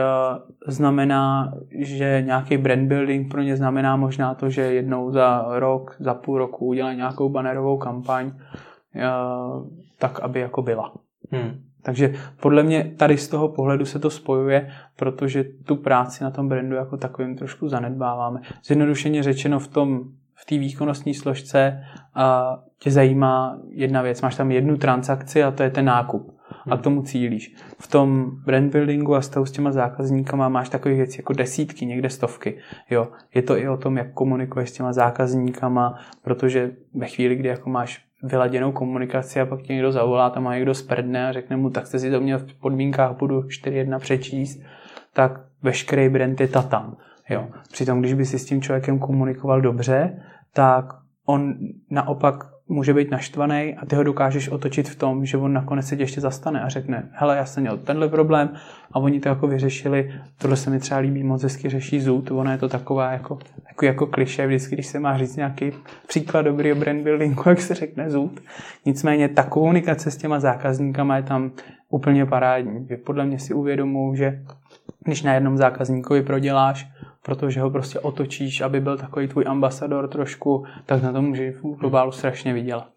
[0.66, 6.14] znamená, že nějaký brand building pro ně znamená možná to, že jednou za rok, za
[6.14, 9.66] půl roku udělají nějakou bannerovou kampaň, uh,
[9.98, 10.94] tak aby jako byla.
[11.30, 11.60] Hmm.
[11.82, 16.48] Takže podle mě tady z toho pohledu se to spojuje, protože tu práci na tom
[16.48, 18.40] brandu jako takovým trošku zanedbáváme.
[18.64, 20.00] Zjednodušeně řečeno v tom
[20.34, 21.84] v té výkonnostní složce
[22.14, 24.22] a tě zajímá jedna věc.
[24.22, 26.35] Máš tam jednu transakci a to je ten nákup.
[26.70, 27.54] A k tomu cílíš.
[27.78, 32.10] V tom brand buildingu a stavu s těma zákazníkama máš takových věcí jako desítky, někde
[32.10, 32.58] stovky.
[32.90, 37.48] Jo, je to i o tom, jak komunikuješ s těma zákazníkama, protože ve chvíli, kdy
[37.48, 41.56] jako máš vyladěnou komunikaci a pak tě někdo zavolá, tam má někdo sprdne a řekne
[41.56, 44.60] mu, tak jste si to měl v podmínkách, budu 4.1 přečíst,
[45.12, 46.96] tak veškerý brand je tam.
[47.30, 47.48] Jo.
[47.72, 50.84] Přitom, když by si s tím člověkem komunikoval dobře, tak
[51.26, 51.54] on
[51.90, 55.96] naopak může být naštvaný a ty ho dokážeš otočit v tom, že on nakonec se
[55.96, 58.50] tě ještě zastane a řekne, hele, já jsem měl tenhle problém
[58.92, 62.52] a oni to jako vyřešili, tohle se mi třeba líbí, moc hezky řeší zůd, ono
[62.52, 65.72] je to taková jako, jako, jako kliše, vždycky, když se má říct nějaký
[66.08, 68.40] příklad dobrý brand buildingu, jak se řekne zůd.
[68.86, 71.50] Nicméně ta komunikace s těma zákazníkama je tam
[71.90, 72.88] úplně parádní.
[73.04, 74.42] Podle mě si uvědomuji, že
[75.04, 76.88] když na jednom zákazníkovi proděláš
[77.26, 81.62] protože ho prostě otočíš, aby byl takový tvůj ambasador trošku, tak na to může v
[81.62, 82.88] globálu strašně vydělat.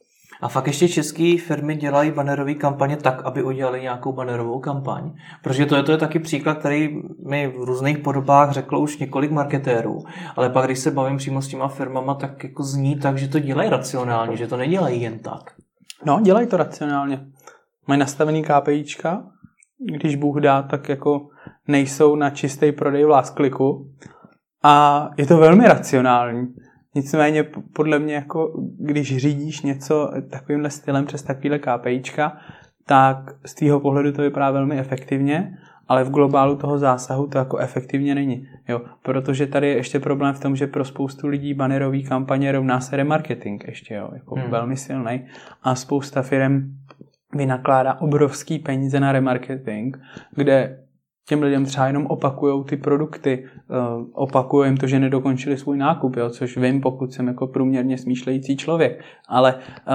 [0.42, 5.12] A fakt ještě české firmy dělají bannerové kampaně tak, aby udělali nějakou bannerovou kampaň.
[5.44, 9.32] Protože to je, to je taky příklad, který mi v různých podobách řeklo už několik
[9.32, 10.04] marketérů.
[10.36, 13.40] Ale pak, když se bavím přímo s těma firmama, tak jako zní tak, že to
[13.40, 15.54] dělají racionálně, že to nedělají jen tak.
[16.06, 17.26] No, dělají to racionálně.
[17.88, 19.24] Mají nastavený KPIčka,
[19.98, 21.28] když Bůh dá, tak jako
[21.68, 23.92] nejsou na čistý prodej v last kliku,
[24.64, 26.48] a je to velmi racionální.
[26.96, 27.44] Nicméně
[27.74, 32.38] podle mě, jako, když řídíš něco takovýmhle stylem přes takovýhle KPIčka,
[32.86, 37.58] tak z tvýho pohledu to vypadá velmi efektivně, ale v globálu toho zásahu to jako
[37.58, 38.48] efektivně není.
[38.68, 42.80] Jo, protože tady je ještě problém v tom, že pro spoustu lidí banerový kampaně rovná
[42.80, 44.52] se remarketing ještě, jo, jako hmm.
[44.52, 45.26] velmi silný.
[45.64, 46.78] A spousta firm
[47.36, 49.98] vynakládá obrovský peníze na remarketing,
[50.36, 50.80] kde
[51.30, 56.16] těm lidem třeba jenom opakují ty produkty, uh, opakují jim to, že nedokončili svůj nákup,
[56.16, 59.94] jo, což vím, pokud jsem jako průměrně smýšlející člověk, ale uh,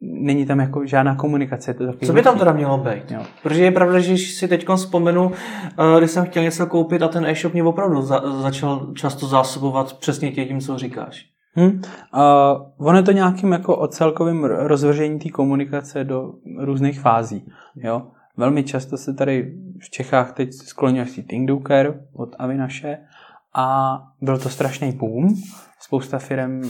[0.00, 1.74] není tam jako žádná komunikace.
[1.74, 3.10] To Co by tam teda mělo být?
[3.10, 3.20] Jo.
[3.42, 7.26] Protože je pravda, že si teď vzpomenu, uh, když jsem chtěl něco koupit a ten
[7.26, 11.24] e-shop mě opravdu za, začal často zásobovat přesně tím, co říkáš.
[11.54, 11.70] Hmm.
[11.70, 17.52] Uh, ono je to nějakým jako o celkovém rozvržení té komunikace do různých fází.
[17.76, 18.02] Jo?
[18.38, 22.98] Velmi často se tady v Čechách teď skloňuje si Thinduker od Avinaše
[23.54, 25.34] a byl to strašný boom.
[25.80, 26.62] Spousta firm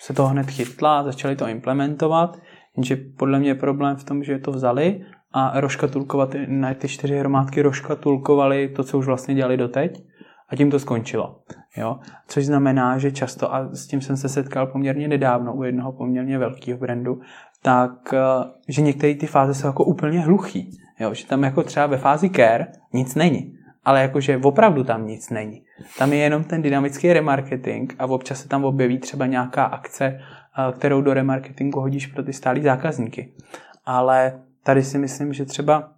[0.00, 2.38] se toho hned chytla, začali to implementovat,
[2.76, 7.18] jenže podle mě je problém v tom, že to vzali a roškatulkovat, na ty čtyři
[7.18, 10.04] hromádky roškatulkovali to, co už vlastně dělali doteď
[10.48, 11.40] a tím to skončilo.
[11.76, 11.98] Jo?
[12.28, 16.38] Což znamená, že často, a s tím jsem se setkal poměrně nedávno u jednoho poměrně
[16.38, 17.20] velkého brandu,
[17.62, 18.14] tak
[18.68, 20.70] že některé ty fáze jsou jako úplně hluchý.
[21.00, 23.54] Jo, že tam jako třeba ve fázi care nic není.
[23.84, 25.62] Ale jakože opravdu tam nic není.
[25.98, 30.72] Tam je jenom ten dynamický remarketing a občas se tam objeví třeba nějaká akce, eh,
[30.72, 33.32] kterou do remarketingu hodíš pro ty stálí zákazníky.
[33.86, 35.92] Ale tady si myslím, že třeba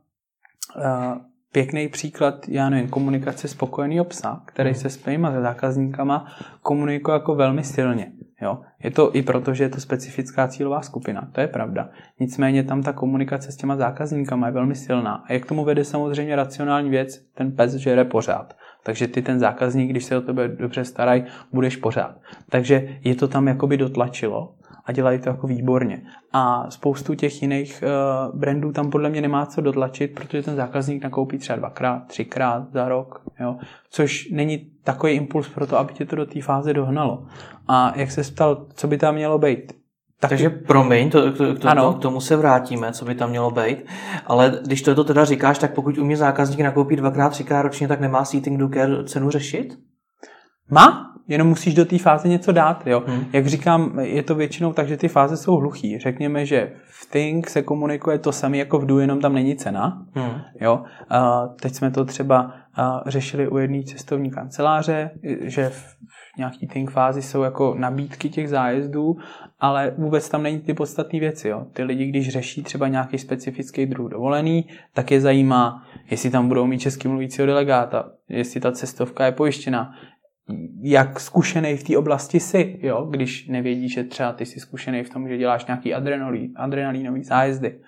[0.77, 1.21] eh,
[1.53, 6.27] pěkný příklad, já nevím, komunikace spokojený psa, který se svýma zákazníkama
[6.63, 8.13] komunikuje jako velmi silně.
[8.43, 8.61] Jo?
[8.83, 11.89] Je to i proto, že je to specifická cílová skupina, to je pravda.
[12.21, 15.25] Nicméně tam ta komunikace s těma zákazníkama je velmi silná.
[15.29, 18.57] A jak tomu vede samozřejmě racionální věc, ten pes žere pořád.
[18.83, 22.17] Takže ty ten zákazník, když se o tebe dobře starají, budeš pořád.
[22.49, 24.55] Takže je to tam jakoby dotlačilo
[24.91, 26.03] a dělají to jako výborně.
[26.33, 27.85] A spoustu těch jiných
[28.33, 32.73] uh, brandů tam podle mě nemá co dotlačit, protože ten zákazník nakoupí třeba dvakrát, třikrát
[32.73, 33.57] za rok, jo?
[33.91, 37.27] což není takový impuls pro to, aby tě to do té fáze dohnalo.
[37.69, 39.73] A jak se ptal, co by tam mělo být?
[40.21, 40.35] Taky...
[40.35, 41.93] Takže promiň, to, to, to, ano.
[41.93, 43.87] To, k tomu se vrátíme, co by tam mělo být.
[44.27, 47.89] Ale když to, to teda říkáš, tak pokud u mě zákazník nakoupí dvakrát, třikrát ročně,
[47.89, 49.79] tak nemá Seating do Care cenu řešit?
[50.71, 52.87] Má, jenom musíš do té fáze něco dát.
[52.87, 53.03] Jo?
[53.07, 53.25] Hmm.
[53.33, 55.99] Jak říkám, je to většinou tak, že ty fáze jsou hluchý.
[55.99, 60.07] Řekněme, že v Think se komunikuje to samé jako v Do, jenom tam není cena.
[60.15, 60.41] Hmm.
[60.61, 60.83] Jo?
[61.09, 62.55] A teď jsme to třeba
[63.07, 65.97] řešili u jedné cestovní kanceláře, že v
[66.39, 69.17] nějaký Think fázi jsou jako nabídky těch zájezdů,
[69.61, 71.49] ale vůbec tam není ty podstatné věci.
[71.49, 71.67] Jo?
[71.73, 76.67] Ty lidi, když řeší třeba nějaký specifický druh dovolený, tak je zajímá, jestli tam budou
[76.67, 79.93] mít český mluvícího delegáta, jestli ta cestovka je pojištěná,
[80.83, 83.07] jak zkušený v té oblasti jsi, jo?
[83.11, 87.81] když nevědí, že třeba ty jsi zkušený v tom, že děláš nějaký adrenalí, adrenalínový zájezdy.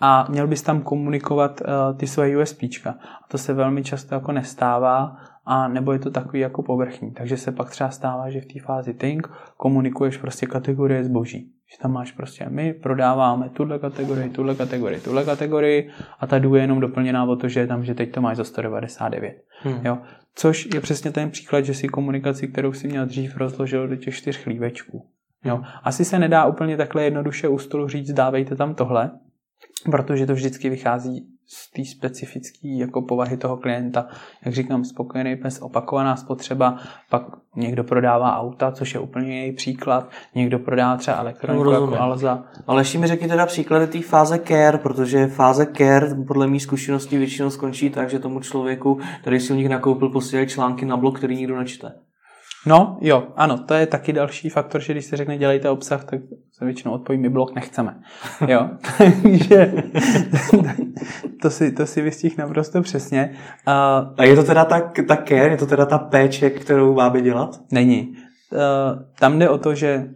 [0.00, 2.90] a měl bys tam komunikovat uh, ty svoje USPčka.
[2.90, 7.12] A to se velmi často jako nestává a nebo je to takový jako povrchní.
[7.12, 11.52] Takže se pak třeba stává, že v té fázi think komunikuješ prostě kategorie zboží.
[11.72, 16.60] Že tam máš prostě my prodáváme tuhle kategorii, tuhle kategorii, tuhle kategorii a ta je
[16.60, 19.36] jenom doplněná o to, že je tam, že teď to máš za 199.
[19.62, 19.80] Hmm.
[19.86, 19.98] Jo?
[20.34, 24.14] Což je přesně ten příklad, že si komunikaci, kterou si měl dřív, rozložil do těch
[24.14, 25.08] čtyř chlívečků.
[25.44, 25.62] Jo?
[25.82, 29.10] Asi se nedá úplně takhle jednoduše u stolu říct, dávejte tam tohle,
[29.90, 34.06] protože to vždycky vychází z té specifické jako povahy toho klienta.
[34.44, 36.78] Jak říkám, spokojený pes, opakovaná spotřeba,
[37.10, 37.22] pak
[37.56, 42.44] někdo prodává auta, což je úplně její příklad, někdo prodává třeba elektroniku no, jako Alza.
[42.66, 47.16] Ale ještě mi řekni teda příklady té fáze care, protože fáze care podle mých zkušeností
[47.18, 51.18] většinou skončí tak, že tomu člověku, který si u nich nakoupil, posílají články na blog,
[51.18, 51.92] který nikdo nečte.
[52.66, 56.20] No, jo, ano, to je taky další faktor, že když se řekne dělejte obsah, tak
[56.52, 58.00] se většinou odpoví, my blog nechceme.
[58.48, 58.68] Jo,
[59.22, 59.72] takže
[61.42, 63.34] to si, to si vystih naprosto přesně.
[63.66, 67.22] A, a je to teda ta, ta care, je to teda ta péče, kterou máme
[67.22, 67.60] dělat?
[67.72, 68.14] Není.
[69.18, 70.08] Tam jde o to, že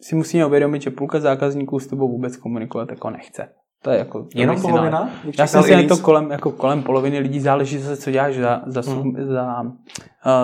[0.00, 3.48] si musíme uvědomit, že půlka zákazníků s tebou vůbec komunikovat jako nechce.
[3.84, 4.26] To je jako...
[4.34, 5.10] Jenom polovina?
[5.38, 8.62] Já si myslím, že to kolem, jako kolem poloviny lidí záleží zase, co děláš za,
[8.66, 9.14] za, hmm.
[9.18, 9.70] za uh,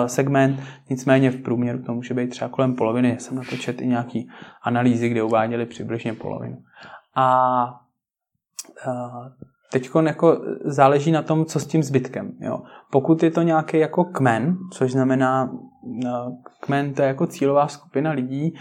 [0.05, 0.59] segment.
[0.89, 3.09] Nicméně v průměru to může být třeba kolem poloviny.
[3.09, 4.29] Já jsem na to i nějaký
[4.63, 6.57] analýzy, kde uváděli přibližně polovinu.
[7.15, 7.65] A
[8.87, 9.27] uh,
[9.71, 12.31] teď jako záleží na tom, co s tím zbytkem.
[12.39, 12.61] Jo.
[12.91, 15.51] Pokud je to nějaký jako kmen, což znamená,
[16.59, 18.55] kmen to je jako cílová skupina lidí,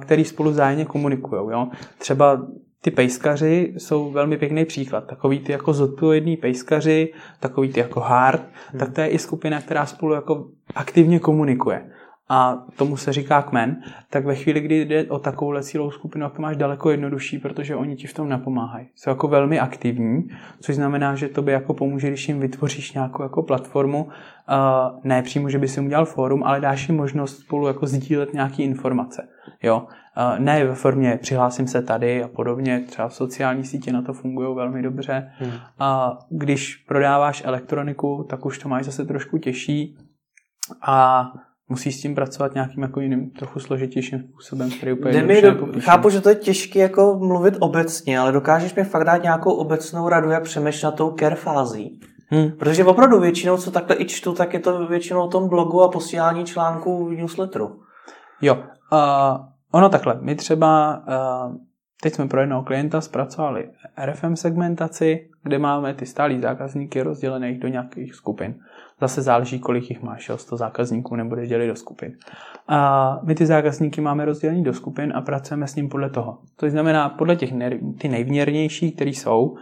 [0.00, 1.56] který spolu zájemně komunikují.
[1.98, 2.46] Třeba
[2.84, 5.06] ty pejskaři jsou velmi pěkný příklad.
[5.06, 8.78] Takový ty jako zodpovědný pejskaři, takový ty jako hard, hmm.
[8.78, 11.90] tak to je i skupina, která spolu jako aktivně komunikuje.
[12.28, 13.76] A tomu se říká kmen,
[14.10, 17.96] tak ve chvíli, kdy jde o takovou cílovou skupinu, to máš daleko jednodušší, protože oni
[17.96, 18.88] ti v tom napomáhají.
[18.94, 20.28] Jsou jako velmi aktivní,
[20.60, 24.08] což znamená, že to by jako pomůže, když jim vytvoříš nějakou jako platformu,
[25.04, 28.62] ne přímo, že by si udělal fórum, ale dáš jim možnost spolu jako sdílet nějaké
[28.62, 29.28] informace.
[29.62, 29.86] Jo?
[30.38, 34.56] Ne ve formě přihlásím se tady a podobně, třeba v sociální sítě na to fungují
[34.56, 35.32] velmi dobře.
[35.38, 35.52] Hmm.
[35.78, 39.96] A když prodáváš elektroniku, tak už to máš zase trošku těžší
[40.82, 41.24] a
[41.68, 46.10] musí s tím pracovat nějakým jako jiným, trochu složitějším způsobem, který úplně mi do, Chápu,
[46.10, 50.30] že to je těžké jako mluvit obecně, ale dokážeš mi fakt dát nějakou obecnou radu,
[50.30, 52.00] jak přemýšlet na tou care fází?
[52.28, 52.50] Hmm.
[52.50, 55.88] Protože opravdu většinou, co takhle i čtu, tak je to většinou o tom blogu a
[55.88, 57.80] posílání článků v newsletteru.
[58.40, 61.02] Jo, uh, Ono takhle, my třeba
[61.48, 61.56] uh,
[62.02, 63.70] teď jsme pro jednoho klienta zpracovali
[64.04, 68.54] RFM segmentaci, kde máme ty stálí zákazníky rozdělených do nějakých skupin.
[69.00, 72.12] Zase záleží, kolik jich máš, jo, 100 zákazníků nebude dělit do skupin.
[72.68, 76.38] A my ty zákazníky máme rozdělený do skupin a pracujeme s ním podle toho.
[76.56, 77.52] To znamená podle těch
[77.98, 79.58] ty nejvněrnější, které jsou, uh,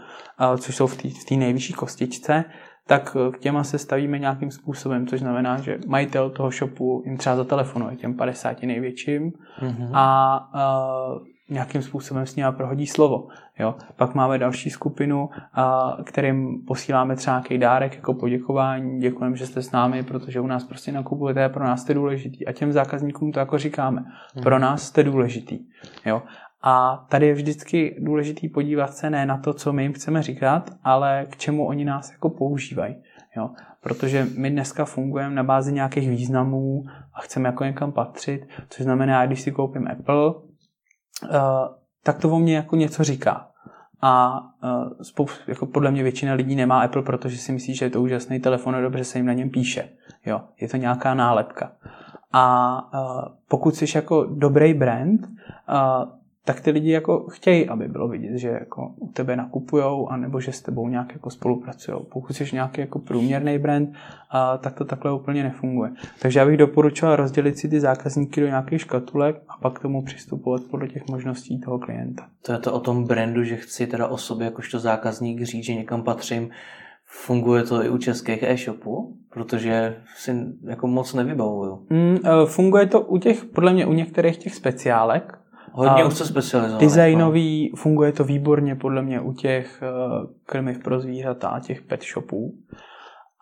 [0.56, 0.96] což jsou v
[1.28, 2.44] té nejvyšší kostičce,
[2.92, 7.36] tak k těma se stavíme nějakým způsobem, což znamená, že majitel toho shopu jim třeba
[7.36, 9.90] zatelefonuje těm 50 největším mm-hmm.
[9.92, 13.28] a uh, nějakým způsobem s nimi prohodí slovo.
[13.58, 13.74] Jo?
[13.96, 19.62] Pak máme další skupinu, a, kterým posíláme třeba nějaký dárek jako poděkování, děkujeme, že jste
[19.62, 22.46] s námi, protože u nás prostě nakupujete, pro nás jste důležitý.
[22.46, 24.04] A těm zákazníkům to jako říkáme,
[24.42, 25.58] pro nás jste důležitý.
[26.06, 26.22] Jo?
[26.62, 30.70] A tady je vždycky důležitý podívat se ne na to, co my jim chceme říkat,
[30.84, 32.96] ale k čemu oni nás jako používají.
[33.36, 33.50] Jo?
[33.80, 39.26] Protože my dneska fungujeme na bázi nějakých významů a chceme jako někam patřit, což znamená,
[39.26, 40.40] když si koupím Apple, uh,
[42.02, 43.48] tak to o mě jako něco říká.
[44.02, 44.40] A
[45.02, 48.40] spoustu, jako podle mě většina lidí nemá Apple, protože si myslí, že je to úžasný
[48.40, 49.88] telefon a dobře se jim na něm píše.
[50.26, 50.40] Jo?
[50.60, 51.72] Je to nějaká nálepka.
[52.32, 55.20] A uh, pokud jsi jako dobrý brand,
[56.44, 60.52] tak ty lidi jako chtějí, aby bylo vidět, že jako u tebe nakupujou, anebo že
[60.52, 61.98] s tebou nějak jako spolupracují.
[62.12, 63.90] Pokud jsi nějaký jako průměrný brand,
[64.30, 65.90] a, tak to takhle úplně nefunguje.
[66.22, 70.02] Takže já bych doporučoval rozdělit si ty zákazníky do nějakých škatulek a pak k tomu
[70.02, 72.26] přistupovat podle těch možností toho klienta.
[72.42, 75.74] To je to o tom brandu, že chci teda o sobě jakožto zákazník říct, že
[75.74, 76.50] někam patřím.
[77.06, 79.16] Funguje to i u českých e-shopů?
[79.30, 81.86] Protože si jako moc nevybavuju.
[81.90, 85.41] Mm, e, funguje to u těch, podle mě u některých těch speciálek,
[85.72, 86.86] Hodně už se specializované.
[86.86, 87.76] Designový, no.
[87.76, 92.54] funguje to výborně podle mě u těch uh, krmiv pro zvířata a těch pet shopů.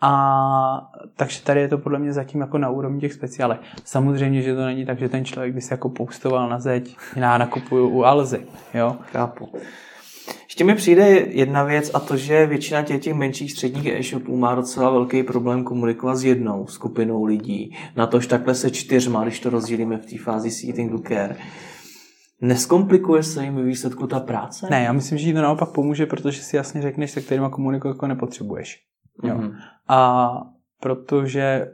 [0.02, 3.60] A takže tady je to podle mě zatím jako na úrovni těch speciálek.
[3.84, 7.38] Samozřejmě, že to není tak, že ten člověk by se jako poustoval na zeď, já
[7.38, 8.96] nakupuju u Alzy, jo?
[9.12, 9.48] Chápu.
[10.44, 14.54] Ještě mi přijde jedna věc a to, že většina těch, těch menších středních e-shopů má
[14.54, 17.76] docela velký problém komunikovat s jednou skupinou lidí.
[17.96, 21.36] Na tož takhle se čtyřma, když to rozdělíme v té fázi seating care
[22.40, 24.66] Neskomplikuje se jim ve výsledku ta práce?
[24.70, 27.94] Ne, já myslím, že jí to naopak pomůže, protože si jasně řekneš, se kterýma komunikovat
[27.94, 28.82] jako nepotřebuješ.
[29.24, 29.34] Jo.
[29.34, 29.56] Mm-hmm.
[29.88, 30.30] A
[30.80, 31.72] protože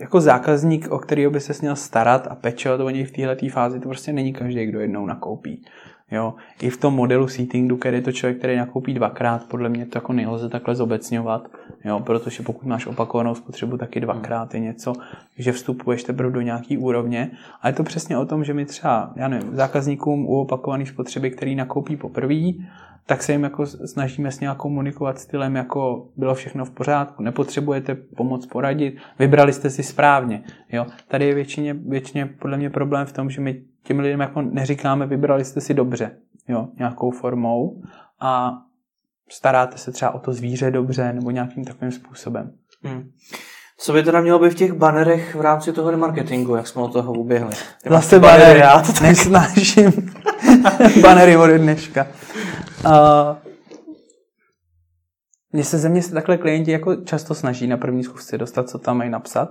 [0.00, 3.80] jako zákazník, o kterého by se měl starat a pečovat o něj v této fázi,
[3.80, 5.64] to prostě není každý, kdo jednou nakoupí.
[6.10, 6.34] Jo.
[6.60, 9.98] I v tom modelu seatingu, který je to člověk, který nakoupí dvakrát, podle mě to
[9.98, 11.48] jako nelze takhle zobecňovat,
[11.84, 14.92] jo, protože pokud máš opakovanou spotřebu, taky dvakrát je něco,
[15.38, 17.30] že vstupuješ teprve do nějaký úrovně.
[17.62, 21.30] A je to přesně o tom, že my třeba, já nevím, zákazníkům u opakované spotřeby,
[21.30, 22.52] který nakoupí poprvé,
[23.06, 27.94] tak se jim jako snažíme s nějak komunikovat stylem, jako bylo všechno v pořádku, nepotřebujete
[27.94, 30.42] pomoc poradit, vybrali jste si správně.
[30.72, 30.86] Jo?
[31.08, 35.06] Tady je většině, většině podle mě problém v tom, že my těm lidem jako neříkáme,
[35.06, 36.16] vybrali jste si dobře,
[36.48, 37.82] jo, nějakou formou
[38.20, 38.52] a
[39.30, 42.52] staráte se třeba o to zvíře dobře nebo nějakým takovým způsobem.
[42.82, 43.10] Hmm.
[43.78, 46.92] Co by teda mělo být v těch banerech v rámci toho remarketingu, jak jsme od
[46.92, 47.54] toho uběhli?
[47.90, 50.14] Zase banery, já to nesnáším.
[51.02, 52.06] banery od dneška.
[52.84, 52.92] Uh,
[55.52, 58.78] mně se ze mě se takhle klienti jako často snaží na první zkusce dostat, co
[58.78, 59.48] tam mají napsat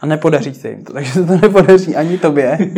[0.00, 2.58] a nepodaří se jim to, takže se to nepodaří ani tobě.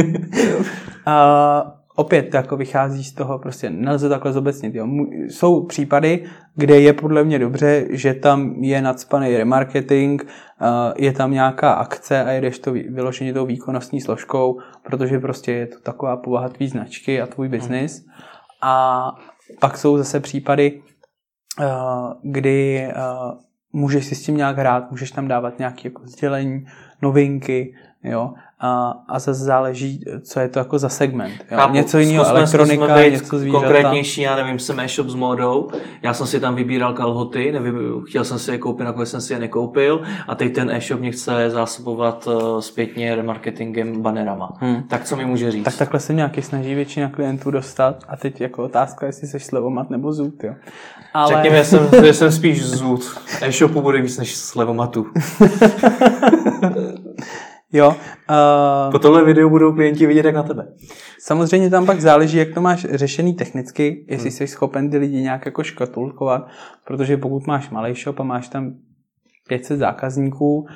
[1.07, 4.75] uh, opět to jako vychází z toho, prostě nelze takhle zobecnit.
[4.75, 4.89] Jo.
[5.29, 10.27] Jsou případy, kde je podle mě dobře, že tam je nadspaný remarketing,
[10.97, 15.81] je tam nějaká akce a jedeš to vyloženě tou výkonnostní složkou, protože prostě je to
[15.81, 18.07] taková povaha tvý značky a tvůj biznis.
[18.63, 19.07] A
[19.61, 20.83] pak jsou zase případy,
[22.23, 22.89] kdy
[23.73, 26.67] můžeš si s tím nějak hrát, můžeš tam dávat nějaké jako sdělení,
[27.03, 31.35] novinky, jo, a, a zase záleží, co je to jako za segment.
[31.51, 31.57] Jo.
[31.57, 33.65] Chápu, něco jiného, elektronika, zkusme něco zvířata.
[33.65, 35.71] Konkrétnější, já nevím, jsem e-shop s módou,
[36.03, 39.33] já jsem si tam vybíral kalhoty, nevím, chtěl jsem si je koupit, nakonec jsem si
[39.33, 44.53] je nekoupil a teď ten e-shop mě chce zásobovat uh, zpětně remarketingem banerama.
[44.61, 44.83] Hmm.
[44.83, 45.65] Tak co mi může říct?
[45.65, 49.91] Tak takhle se nějaký snaží většina klientů dostat a teď jako otázka, jestli jsi slevomat
[49.91, 50.55] nebo zůd, jo.
[51.15, 51.35] Ale...
[51.35, 53.19] Řekněme, že jsem, že jsem spíš zůd.
[53.41, 55.07] E-shopu bude víc než slevomatu.
[57.75, 57.89] Jo.
[57.89, 60.67] Uh, po tohle videu budou klienti vidět jak na tebe.
[61.21, 64.37] Samozřejmě tam pak záleží, jak to máš řešený technicky, jestli hmm.
[64.37, 66.49] jsi schopen ty lidi nějak jako škatulkovat,
[66.85, 68.75] protože pokud máš malý shop a máš tam
[69.49, 70.67] 500 zákazníků, uh,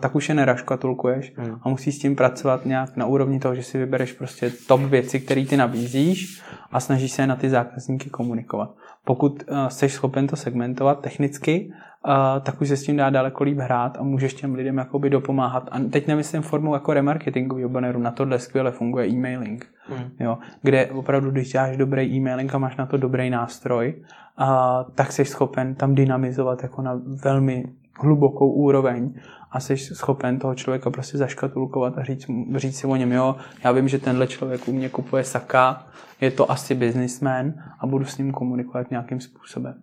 [0.00, 1.56] tak už je neraškatulkuješ hmm.
[1.62, 5.20] a musíš s tím pracovat nějak na úrovni toho, že si vybereš prostě top věci,
[5.20, 8.74] které ty nabízíš a snažíš se na ty zákazníky komunikovat.
[9.04, 11.72] Pokud uh, jsi schopen to segmentovat technicky
[12.06, 15.10] uh, tak už se s tím dá daleko líp hrát a můžeš těm lidem jakoby
[15.10, 15.68] dopomáhat.
[15.72, 20.10] A teď nemyslím formou jako remarketingového banneru, na tohle skvěle funguje e-mailing, mm.
[20.20, 23.94] jo, kde opravdu, když děláš dobrý e-mailing a máš na to dobrý nástroj,
[24.40, 24.46] uh,
[24.94, 27.64] tak jsi schopen tam dynamizovat jako na velmi
[28.00, 29.14] hlubokou úroveň
[29.54, 33.72] a jsi schopen toho člověka prostě zaškatulkovat a říct, říct si o něm, jo, já
[33.72, 35.86] vím, že tenhle člověk u mě kupuje saka,
[36.20, 39.74] je to asi businessman a budu s ním komunikovat nějakým způsobem.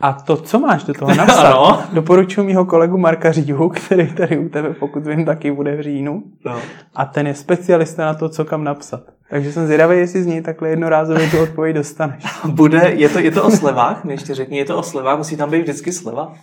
[0.00, 1.82] A to, co máš do toho napsat, ano.
[1.92, 6.22] doporučuji mýho kolegu Marka Říhu, který tady u tebe, pokud vím, taky bude v říjnu.
[6.46, 6.58] No.
[6.94, 9.02] A ten je specialista na to, co kam napsat.
[9.30, 12.24] Takže jsem zvědavý, jestli z něj takhle jednorázově tu odpověď dostaneš.
[12.44, 14.04] Bude, je to, je to o slevách?
[14.04, 15.18] Mě ještě řekni, je to o slevách?
[15.18, 16.34] Musí tam být vždycky sleva?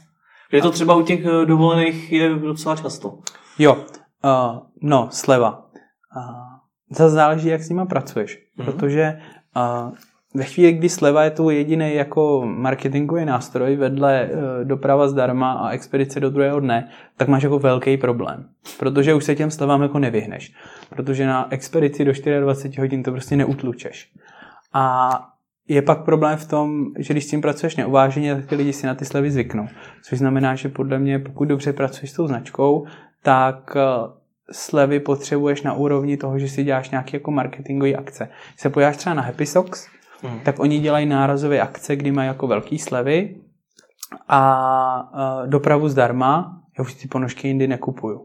[0.54, 3.18] Je to třeba u těch eh, dovolených je docela často.
[3.60, 5.66] Jo, uh, no, sleva.
[6.18, 6.24] Uh,
[6.90, 8.38] zase záleží, jak s nima pracuješ.
[8.38, 8.66] Mm-hmm.
[8.66, 9.20] Protože
[9.56, 9.94] uh,
[10.34, 14.30] ve chvíli, kdy sleva je tu jediný jako marketingový nástroj vedle e,
[14.66, 18.50] doprava zdarma a expedice do druhého dne, tak máš jako velký problém.
[18.80, 20.54] Protože už se těm slevám jako nevyhneš.
[20.90, 22.12] Protože na expedici do
[22.42, 24.12] 24 hodin to prostě neutlučeš.
[24.74, 25.10] A
[25.68, 28.88] je pak problém v tom, že když s tím pracuješ neuváženě, tak ty lidi si
[28.88, 29.68] na ty slevy zvyknou.
[30.04, 32.86] Což znamená, že podle mě, pokud dobře pracuješ s tou značkou,
[33.24, 33.82] tak e,
[34.52, 38.30] slevy potřebuješ na úrovni toho, že si děláš nějaké jako marketingové akce.
[38.50, 39.88] Když se podíváš třeba na Happy Socks,
[40.22, 40.40] hmm.
[40.40, 43.36] tak oni dělají nárazové akce, kdy mají jako velké slevy
[44.28, 46.62] a uh, dopravu zdarma.
[46.78, 48.18] Já už ty ponožky jindy nekupuju.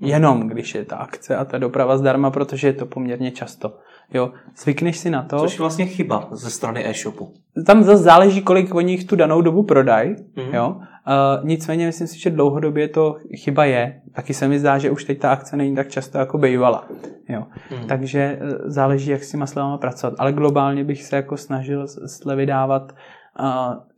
[0.00, 0.10] Hmm.
[0.10, 3.78] Jenom když je ta akce a ta doprava zdarma, protože je to poměrně často.
[4.12, 5.38] Jo, zvykneš si na to.
[5.38, 7.32] Což je vlastně chyba ze strany e-shopu.
[7.66, 10.14] Tam zase záleží, kolik oni jich tu danou dobu prodají.
[10.14, 10.54] Mm-hmm.
[10.54, 10.76] Jo.
[10.76, 14.00] Uh, nicméně myslím si, že dlouhodobě to chyba je.
[14.14, 16.88] Taky se mi zdá, že už teď ta akce není tak často jako bývala.
[17.28, 17.40] Jo.
[17.40, 17.86] Mm-hmm.
[17.86, 20.14] Takže uh, záleží, jak s těma slevama pracovat.
[20.18, 22.92] Ale globálně bych se jako snažil slevy dávat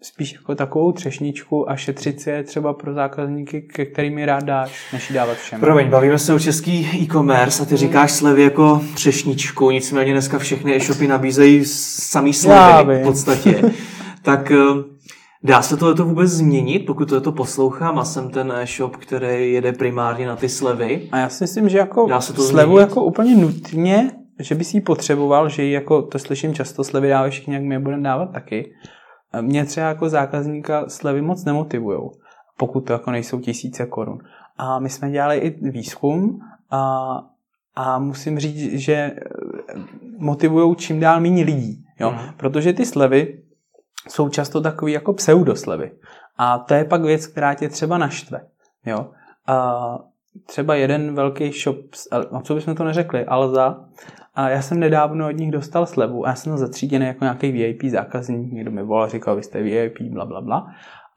[0.02, 4.92] spíš jako takovou třešničku a šetřit si je třeba pro zákazníky, ke kterým rád dáš,
[4.92, 5.60] než dávat všem.
[5.60, 10.76] Promiň, bavíme se o český e-commerce a ty říkáš slevy jako třešničku, nicméně dneska všechny
[10.76, 13.62] e-shopy nabízejí samý slevy v podstatě.
[14.22, 14.56] tak eh,
[15.42, 20.26] Dá se tohle vůbec změnit, pokud to poslouchám a jsem ten e-shop, který jede primárně
[20.26, 21.08] na ty slevy?
[21.12, 22.88] A já si myslím, že jako Dá se to slevu změnit?
[22.88, 27.30] jako úplně nutně že bys ji potřeboval, že ji jako, to slyším často, slevy dávají
[27.30, 28.72] všichni, jak my je budeme dávat taky.
[29.40, 32.12] Mě třeba jako zákazníka slevy moc nemotivujou,
[32.56, 34.18] pokud to jako nejsou tisíce korun.
[34.56, 37.20] A my jsme dělali i výzkum a,
[37.74, 39.16] a musím říct, že
[40.18, 41.84] motivují čím dál méně lidí.
[42.00, 42.10] Jo?
[42.10, 42.18] Mm.
[42.36, 43.42] Protože ty slevy
[44.08, 45.92] jsou často takový jako pseudoslevy.
[46.38, 48.40] A to je pak věc, která tě třeba naštve.
[48.86, 49.10] Jo?
[49.46, 49.98] A
[50.46, 51.76] třeba jeden velký shop,
[52.32, 53.84] no co bychom to neřekli, Alza,
[54.36, 57.82] a já jsem nedávno od nich dostal slevu a já jsem zatříděný jako nějaký VIP
[57.84, 60.66] zákazník, někdo mi volal, říkal, vy jste VIP, bla, bla, bla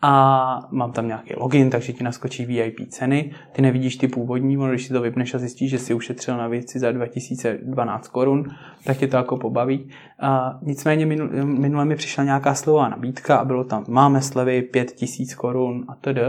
[0.01, 3.31] a mám tam nějaký login, takže ti naskočí VIP ceny.
[3.51, 6.47] Ty nevidíš ty původní, ono, když si to vypneš a zjistíš, že si ušetřil na
[6.47, 8.45] věci za 2012 korun,
[8.83, 9.89] tak tě to jako pobaví.
[10.19, 11.05] A nicméně
[11.43, 16.19] minule mi přišla nějaká slová nabídka a bylo tam, máme slevy 5000 korun a td.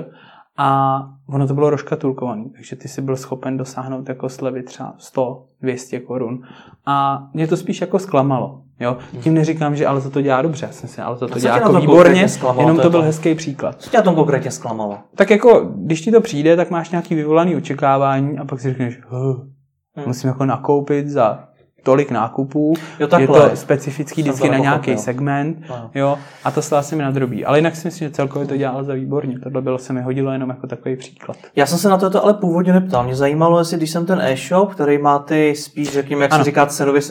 [0.62, 5.44] A ono to bylo rozkatulkované, takže ty si byl schopen dosáhnout jako slevy třeba 100,
[5.60, 6.42] 200 korun.
[6.86, 8.62] A mě to spíš jako zklamalo.
[8.80, 8.96] Jo?
[9.20, 11.56] Tím neříkám, že ale za to dělá dobře, já jsem si ale za to dělá
[11.56, 12.26] jako výborně,
[12.58, 13.76] jenom to, to byl hezký příklad.
[13.78, 14.98] Co tě na tom konkrétně zklamalo?
[15.14, 19.00] Tak jako, když ti to přijde, tak máš nějaký vyvolaný očekávání a pak si řekneš,
[19.10, 20.02] hm.
[20.06, 21.44] musím jako nakoupit za
[21.82, 25.58] tolik nákupů, jo, je to specifický vždycky na nějaký segment,
[25.94, 27.44] jo, a to se asi mi nadrobí.
[27.44, 29.38] Ale jinak si myslím, že celkově to dělal za výborně.
[29.38, 31.36] Tohle bylo se mi hodilo jenom jako takový příklad.
[31.56, 33.04] Já jsem se na to ale původně neptal.
[33.04, 36.44] Mě zajímalo, jestli když jsem ten e-shop, který má ty spíš, řekněme, jak ano.
[36.44, 37.02] se říká, cenově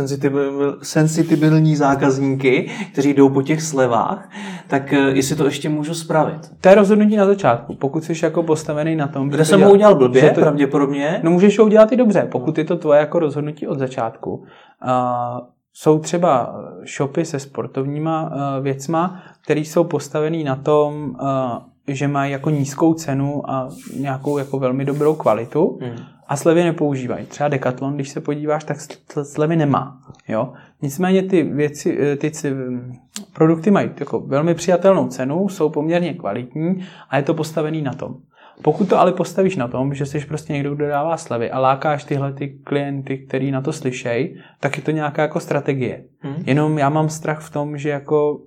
[0.82, 4.30] sensitibilní zákazníky, kteří jdou po těch slevách,
[4.68, 6.52] tak eh, jestli to ještě můžu spravit.
[6.62, 7.76] To je rozhodnutí na začátku.
[7.76, 11.20] Pokud jsi jako postavený na tom, kde jsem ho udělal blbě, to, pravděpodobně.
[11.24, 14.44] No můžeš ho udělat i dobře, pokud je to tvoje jako rozhodnutí od začátku.
[15.74, 16.56] Jsou třeba
[16.98, 22.94] shopy se sportovníma uh, věcma, které jsou postavený na tom, uh, že mají jako nízkou
[22.94, 23.70] cenu a
[24.00, 25.98] nějakou jako velmi dobrou kvalitu hmm.
[26.28, 27.26] a slevy nepoužívají.
[27.26, 28.78] Třeba Decathlon, když se podíváš, tak
[29.24, 30.00] slevy nemá.
[30.28, 30.54] Jo?
[30.82, 32.32] Nicméně ty věci, ty
[33.34, 38.16] produkty mají jako velmi přijatelnou cenu, jsou poměrně kvalitní a je to postavený na tom.
[38.64, 42.04] Pokud to ale postavíš na tom, že jsi prostě někdo, kdo dává slevy a lákáš
[42.04, 46.04] tyhle ty klienty, který na to slyšejí, tak je to nějaká jako strategie.
[46.20, 46.44] Hmm.
[46.46, 48.42] Jenom já mám strach v tom, že jako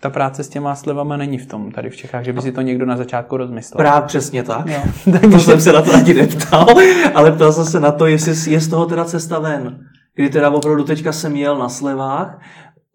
[0.00, 2.60] ta práce s těma slevama není v tom tady v Čechách, že by si to
[2.60, 3.78] někdo na začátku rozmyslel.
[3.78, 4.66] Právě přesně tak.
[5.12, 5.28] Takže...
[5.28, 6.66] To jsem se na to ani neptal,
[7.14, 9.78] ale ptal jsem se na to, jestli je z toho teda cesta ven.
[10.14, 12.40] Kdy teda opravdu teďka jsem jel na slevách,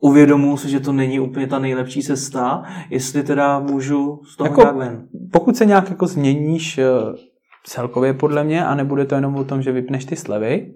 [0.03, 4.77] uvědomuji si, že to není úplně ta nejlepší cesta, jestli teda můžu z toho jako,
[4.77, 5.07] ven.
[5.31, 6.85] Pokud se nějak jako změníš eh,
[7.63, 10.73] celkově podle mě a nebude to jenom o tom, že vypneš ty slevy,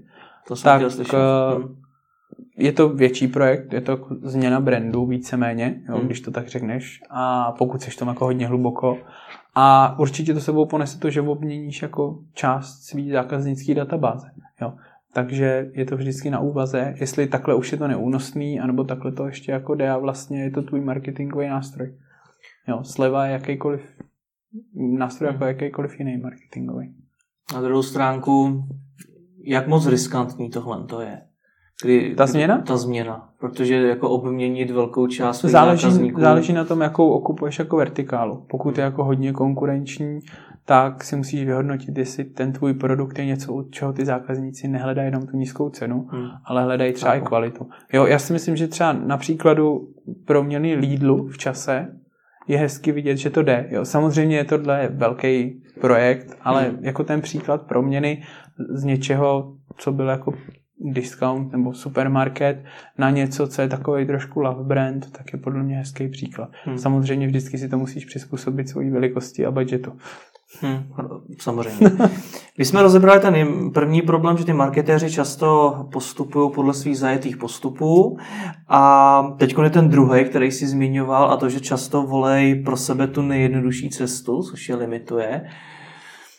[0.47, 1.15] to jsem tak slyšet.
[1.15, 1.75] Eh, hmm.
[2.57, 6.05] je to větší projekt, je to změna brandu víceméně, jo, hmm.
[6.05, 6.99] když to tak řekneš.
[7.09, 8.97] A pokud seš tam jako hodně hluboko,
[9.55, 14.27] a určitě to sebou ponese to, že obměníš jako část svý zákaznické databáze.
[14.61, 14.73] Jo.
[15.17, 19.25] Takže je to vždycky na úvaze, jestli takhle už je to neúnosný, anebo takhle to
[19.25, 21.97] ještě jako jde a vlastně je to tvůj marketingový nástroj.
[22.67, 23.81] Jo, sleva je jakýkoliv
[24.97, 26.95] nástroj jako jakýkoliv jiný marketingový.
[27.53, 28.63] Na druhou stránku,
[29.43, 31.21] jak moc riskantní tohle to je?
[31.83, 32.57] Kdy, ta změna?
[32.57, 38.45] Ta změna, protože jako obměnit velkou část záleží, záleží na tom, jakou okupuješ jako vertikálu.
[38.49, 40.19] Pokud je jako hodně konkurenční,
[40.65, 45.07] tak si musíš vyhodnotit, jestli ten tvůj produkt je něco, od čeho ty zákazníci nehledají
[45.07, 46.27] jenom tu nízkou cenu, hmm.
[46.45, 47.21] ale hledají třeba tak.
[47.21, 47.67] i kvalitu.
[47.93, 49.87] Jo, já si myslím, že třeba na příkladu
[50.25, 51.87] proměny Lidlu v čase
[52.47, 53.67] je hezky vidět, že to jde.
[53.69, 56.77] Jo, samozřejmě je tohle velký projekt, ale hmm.
[56.81, 58.23] jako ten příklad proměny
[58.69, 60.33] z něčeho, co byl jako
[60.79, 62.63] discount nebo supermarket
[62.97, 66.49] na něco, co je takový trošku love brand, tak je podle mě hezký příklad.
[66.63, 66.77] Hmm.
[66.77, 69.93] Samozřejmě vždycky si to musíš přizpůsobit svojí velikosti a budgetu.
[70.61, 70.83] Hmm,
[71.39, 71.91] samozřejmě.
[72.57, 78.17] My jsme rozebrali ten první problém, že ty marketéři často postupují podle svých zajetých postupů
[78.67, 83.07] a teď je ten druhý, který si zmiňoval a to, že často volej pro sebe
[83.07, 85.49] tu nejjednodušší cestu, což je limituje.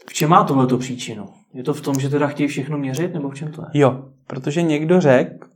[0.08, 1.26] V čem má tohleto příčinu?
[1.54, 3.80] Je to v tom, že teda chtějí všechno měřit, nebo v čem to je?
[3.80, 5.48] Jo, protože někdo řekl,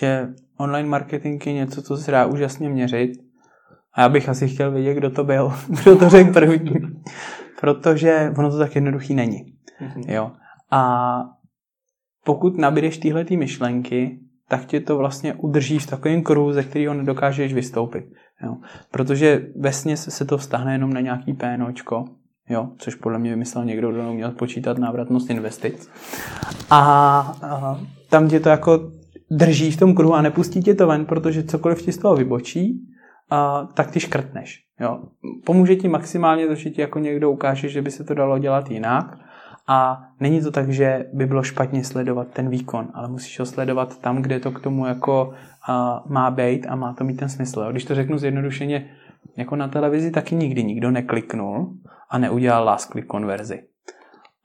[0.00, 3.12] že online marketing je něco, co se dá úžasně měřit
[3.94, 5.52] a já bych asi chtěl vědět, kdo to byl,
[5.82, 6.72] kdo to řekl první.
[7.60, 9.38] Protože ono to tak jednoduchý není.
[9.80, 10.12] Mm-hmm.
[10.12, 10.32] Jo.
[10.70, 11.14] A
[12.24, 14.18] pokud nabídeš tyhle myšlenky,
[14.48, 18.04] tak tě to vlastně udrží v takovém kruhu, ze kterého nedokážeš vystoupit.
[18.42, 18.56] Jo.
[18.90, 22.04] Protože vesně se to vztahne jenom na nějaký PNOčko,
[22.48, 25.90] jo, což podle mě vymyslel někdo, kdo měl počítat návratnost investic.
[26.70, 26.80] A,
[27.42, 27.80] a
[28.10, 28.90] tam tě to jako
[29.30, 32.80] drží v tom kruhu a nepustí tě to ven, protože cokoliv ti z toho vybočí,
[33.30, 34.60] a, tak ty škrtneš.
[34.80, 35.02] Jo.
[35.46, 38.70] Pomůže ti maximálně to, že ti jako někdo ukáže, že by se to dalo dělat
[38.70, 39.18] jinak,
[39.68, 43.98] A není to tak, že by bylo špatně sledovat ten výkon, ale musíš ho sledovat
[43.98, 47.60] tam, kde to k tomu jako uh, má být a má to mít ten smysl.
[47.60, 47.70] Jo?
[47.70, 48.90] Když to řeknu zjednodušeně,
[49.36, 51.74] jako na televizi taky nikdy nikdo nekliknul
[52.10, 53.62] a neudělal last click konverzi.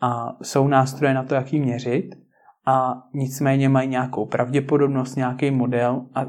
[0.01, 2.15] A jsou nástroje na to, jak ji měřit
[2.65, 6.25] a nicméně mají nějakou pravděpodobnost, nějaký model a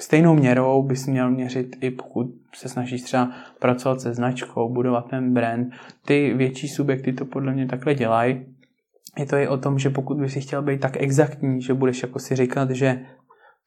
[0.00, 5.34] stejnou měrou bys měl měřit i pokud se snažíš třeba pracovat se značkou, budovat ten
[5.34, 5.68] brand.
[6.06, 8.46] Ty větší subjekty to podle mě takhle dělají.
[9.18, 12.18] Je to i o tom, že pokud bys chtěl být tak exaktní, že budeš jako
[12.18, 13.06] si říkat, že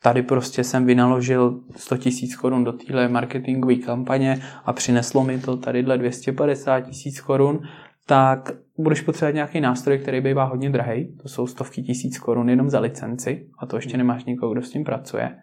[0.06, 5.58] tady prostě jsem vynaložil 100 tisíc korun do téhle marketingové kampaně a přineslo mi to
[5.58, 7.60] tadyhle 250 tisíc korun,
[8.08, 12.70] tak budeš potřebovat nějaký nástroj, který bývá hodně drahý, to jsou stovky tisíc korun jenom
[12.70, 15.38] za licenci a to ještě nemáš nikoho, kdo s tím pracuje.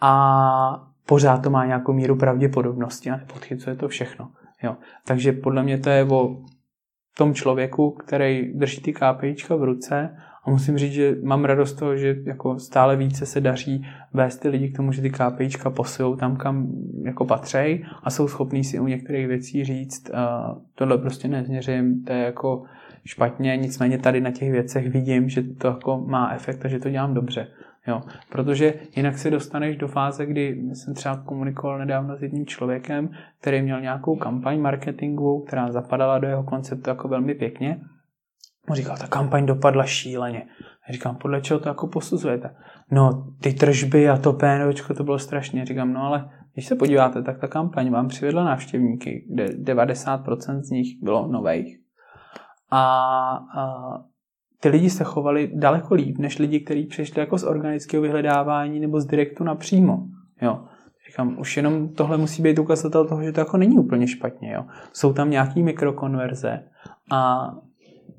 [0.00, 4.30] A pořád to má nějakou míru pravděpodobnosti a nepodchycuje to všechno.
[4.62, 4.76] Jo.
[5.04, 6.36] Takže podle mě to je o
[7.16, 10.16] tom člověku, který drží ty KPIčka v ruce
[10.46, 14.48] a musím říct, že mám radost toho, že jako stále více se daří vést ty
[14.48, 16.66] lidi k tomu, že ty KPIčka posilou tam, kam
[17.04, 22.12] jako patřej a jsou schopní si u některých věcí říct, uh, tohle prostě nezměřím, to
[22.12, 22.62] je jako
[23.04, 26.90] špatně, nicméně tady na těch věcech vidím, že to jako má efekt a že to
[26.90, 27.46] dělám dobře.
[27.88, 33.10] Jo, protože jinak se dostaneš do fáze, kdy jsem třeba komunikoval nedávno s jedním člověkem,
[33.40, 37.80] který měl nějakou kampaň marketingovou, která zapadala do jeho konceptu jako velmi pěkně.
[38.68, 40.46] On říkal, ta kampaň dopadla šíleně.
[40.88, 42.56] Já říkám, podle čeho to jako posuzujete?
[42.90, 45.64] No, ty tržby a to PNOčko, to bylo strašně.
[45.64, 50.70] Říkám, no ale když se podíváte, tak ta kampaň vám přivedla návštěvníky, kde 90% z
[50.70, 51.78] nich bylo nových.
[52.70, 52.82] A,
[53.58, 53.74] a
[54.60, 59.00] ty lidi se chovali daleko líp, než lidi, kteří přišli jako z organického vyhledávání nebo
[59.00, 60.06] z direktu napřímo.
[60.42, 60.64] Jo.
[61.08, 64.52] Říkám, už jenom tohle musí být ukazatel toho, že to jako není úplně špatně.
[64.52, 64.64] Jo.
[64.92, 66.64] Jsou tam nějaký mikrokonverze
[67.12, 67.50] a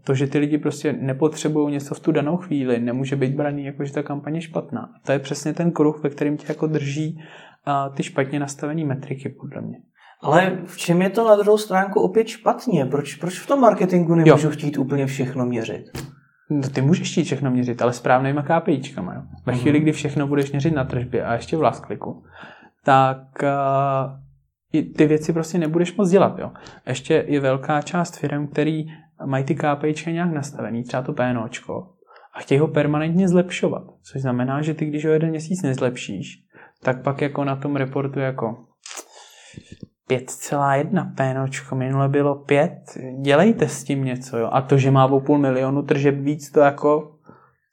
[0.07, 3.85] to, že ty lidi prostě nepotřebují něco v tu danou chvíli, nemůže být braný jako,
[3.85, 4.81] že ta kampaně je špatná.
[4.81, 7.19] A to je přesně ten kruh, ve kterým tě jako drží
[7.65, 9.77] a, ty špatně nastavené metriky, podle mě.
[10.21, 12.85] Ale v čem je to na druhou stránku opět špatně?
[12.85, 14.51] Proč, proč v tom marketingu nemůžu jo.
[14.51, 15.83] chtít úplně všechno měřit?
[16.49, 19.13] No, ty můžeš chtít všechno měřit, ale správnýma KPIčkama.
[19.13, 19.21] Jo.
[19.45, 19.61] Ve mhm.
[19.61, 22.23] chvíli, kdy všechno budeš měřit na tržbě a ještě v last clicku,
[22.85, 26.39] tak uh, ty věci prostě nebudeš moc dělat.
[26.39, 26.51] Jo.
[26.87, 28.85] Ještě je velká část firm, který
[29.26, 31.88] mají ty KPIčky nějak nastavený, třeba to PNOčko,
[32.34, 33.84] a chtějí ho permanentně zlepšovat.
[34.11, 36.43] Což znamená, že ty, když ho jeden měsíc nezlepšíš,
[36.84, 38.57] tak pak jako na tom reportu jako
[40.09, 42.72] 5,1 pénočko, minule bylo 5,
[43.22, 44.49] dělejte s tím něco, jo.
[44.51, 47.15] A to, že má o půl milionu tržeb víc, to jako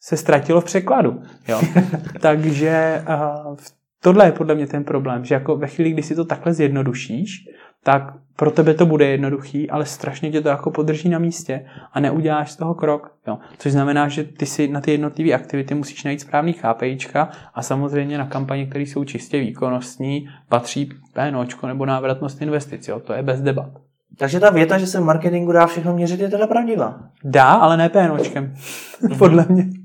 [0.01, 1.61] se ztratilo v překladu, jo.
[2.21, 3.05] Takže
[3.49, 3.57] uh,
[4.05, 7.49] tohle je podle mě ten problém, že jako ve chvíli, kdy si to takhle zjednodušíš,
[7.83, 12.01] tak pro tebe to bude jednoduchý, ale strašně tě to jako podrží na místě a
[12.01, 13.13] neuděláš z toho krok.
[13.27, 13.39] Jo.
[13.59, 18.19] Což znamená, že ty si na ty jednotlivé aktivity musíš najít správný KPIčka a samozřejmě
[18.19, 22.89] na kampaně, které jsou čistě výkonnostní, patří PNOčko nebo návratnost investic.
[22.89, 23.01] Jo.
[23.01, 23.71] To je bez debat.
[24.19, 27.01] Takže ta věta, že se v marketingu dá všechno měřit, je teda pravdivá.
[27.25, 28.55] Dá, ale ne PNOčkem.
[29.19, 29.84] Podle mě.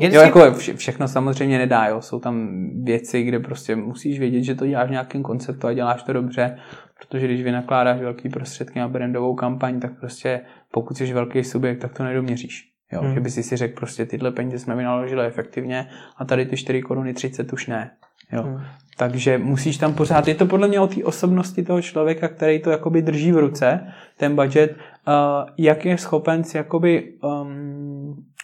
[0.00, 2.00] Je jo, jako vše, všechno samozřejmě nedá, jo.
[2.00, 2.48] Jsou tam
[2.84, 6.56] věci, kde prostě musíš vědět, že to děláš v nějakém konceptu a děláš to dobře,
[6.98, 10.40] protože když vynakládáš velký prostředky na brandovou kampaň, tak prostě
[10.72, 12.70] pokud jsi velký subjekt, tak to nedoměříš.
[12.92, 13.14] Jo, hmm.
[13.14, 15.86] že by si si řekl prostě tyhle peníze jsme vynaložili efektivně
[16.16, 17.90] a tady ty 4 koruny 30 už ne.
[18.32, 18.42] Jo.
[18.42, 18.60] Hmm.
[18.96, 22.70] Takže musíš tam pořád, je to podle mě o té osobnosti toho člověka, který to
[22.70, 25.14] jakoby drží v ruce, ten budget, uh,
[25.58, 27.89] jak je schopen si jakoby um,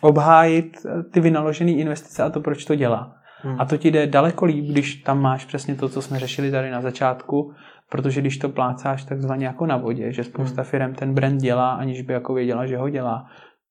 [0.00, 3.14] obhájit eh, ty vynaložené investice a to, proč to dělá.
[3.42, 3.60] Hmm.
[3.60, 6.70] A to ti jde daleko líp, když tam máš přesně to, co jsme řešili tady
[6.70, 7.52] na začátku,
[7.90, 10.70] protože když to plácáš takzvaně jako na vodě, že spousta hmm.
[10.70, 13.26] firm ten brand dělá, aniž by jako věděla, že ho dělá,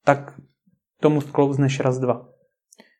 [0.05, 0.34] tak
[1.01, 2.26] tomu sklouzneš raz, dva.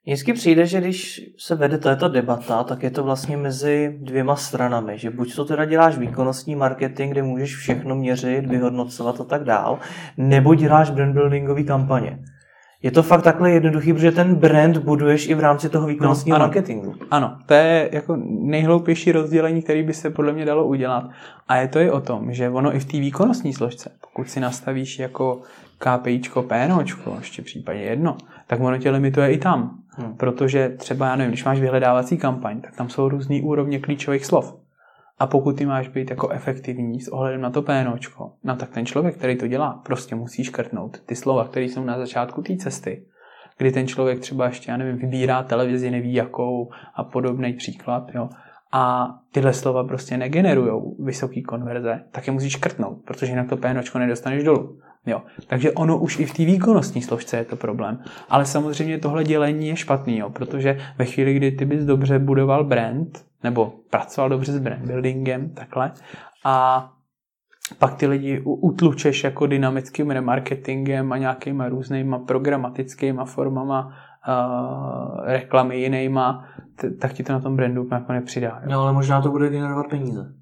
[0.08, 4.98] Vždycky přijde, že když se vede tato debata, tak je to vlastně mezi dvěma stranami,
[4.98, 9.80] že buď to teda děláš výkonnostní marketing, kde můžeš všechno měřit, vyhodnocovat a tak dál,
[10.18, 12.20] nebo děláš brandbuildingové kampaně.
[12.84, 16.44] Je to fakt takhle jednoduchý, protože ten brand buduješ i v rámci toho výkonnostního no,
[16.44, 16.96] ano, marketingu.
[17.12, 21.10] Ano, to je jako nejhloupější rozdělení, který by se podle mě dalo udělat.
[21.48, 24.40] A je to i o tom, že ono i v té výkonnostní složce, pokud si
[24.40, 25.42] nastavíš jako
[25.78, 28.18] KPIčko, PNOčko, ještě v případě jedno,
[28.48, 29.78] tak ono tě limituje i tam.
[29.90, 30.18] Hmm.
[30.18, 34.65] Protože třeba, já nevím, když máš vyhledávací kampaň, tak tam jsou různé úrovně klíčových slov.
[35.20, 38.86] A pokud ty máš být jako efektivní s ohledem na to PNOčko, no tak ten
[38.86, 43.06] člověk, který to dělá, prostě musí škrtnout ty slova, které jsou na začátku té cesty,
[43.58, 48.30] kdy ten člověk třeba ještě, já nevím, vybírá televizi, neví jakou a podobný příklad, jo.
[48.72, 54.00] A tyhle slova prostě negenerují vysoký konverze, tak je musíš škrtnout, protože jinak to PNOčko
[54.00, 54.80] nedostaneš dolů.
[55.06, 55.22] Jo.
[55.48, 58.00] Takže ono už i v té výkonnostní složce je to problém.
[58.30, 62.64] Ale samozřejmě tohle dělení je špatný, jo, protože ve chvíli, kdy ty bys dobře budoval
[62.64, 65.92] brand, nebo pracoval dobře s brand buildingem, takhle,
[66.46, 66.90] a
[67.80, 76.48] pak ty lidi utlučeš jako dynamickým remarketingem a nějakýma různýma programatickýma formama uh, reklamy jinýma,
[76.76, 78.60] t- tak ti to na tom brandu jako nepřidá.
[78.64, 78.70] Jo?
[78.70, 80.34] No ale možná to bude generovat peníze.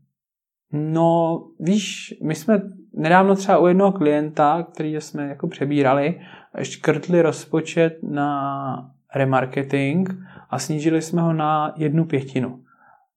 [0.72, 2.62] No, víš, my jsme
[2.94, 6.22] nedávno třeba u jednoho klienta, který jsme jako přebírali,
[6.62, 10.10] škrtli rozpočet na remarketing
[10.50, 12.63] a snížili jsme ho na jednu pětinu.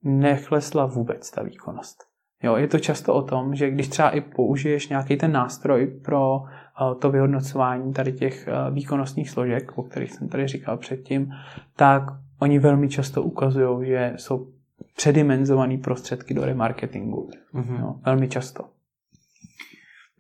[0.07, 2.05] Nechlesla vůbec ta výkonnost.
[2.43, 6.37] Jo, je to často o tom, že když třeba i použiješ nějaký ten nástroj pro
[6.39, 11.33] uh, to vyhodnocování tady těch uh, výkonnostních složek, o kterých jsem tady říkal předtím,
[11.77, 12.03] tak
[12.41, 14.53] oni velmi často ukazují, že jsou
[14.97, 17.31] předimenzované prostředky do remarketingu.
[17.55, 17.81] Mm-hmm.
[17.81, 18.65] Jo, velmi často.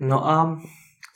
[0.00, 0.58] No a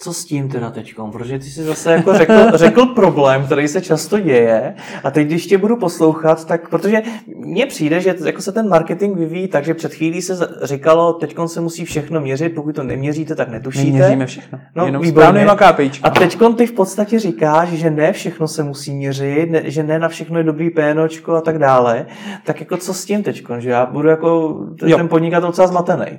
[0.03, 1.11] co s tím teda teďkom?
[1.11, 4.75] Protože ty jsi zase jako řekl, řekl problém, který se často děje
[5.05, 7.03] a teď, když tě budu poslouchat, tak protože
[7.37, 11.49] mně přijde, že jako se ten marketing vyvíjí tak, že před chvílí se říkalo, teďkon
[11.49, 13.99] se musí všechno měřit, pokud to neměříte, tak netušíte.
[13.99, 16.09] Neměříme všechno, no, jenom správnýma KPIčka.
[16.09, 19.99] A teďkon ty v podstatě říkáš, že ne všechno se musí měřit, ne, že ne
[19.99, 22.07] na všechno je dobrý PNOčko a tak dále.
[22.45, 24.61] Tak jako co s tím teďkon, že já budu jako
[24.97, 26.19] ten podnikatel docela zmatený.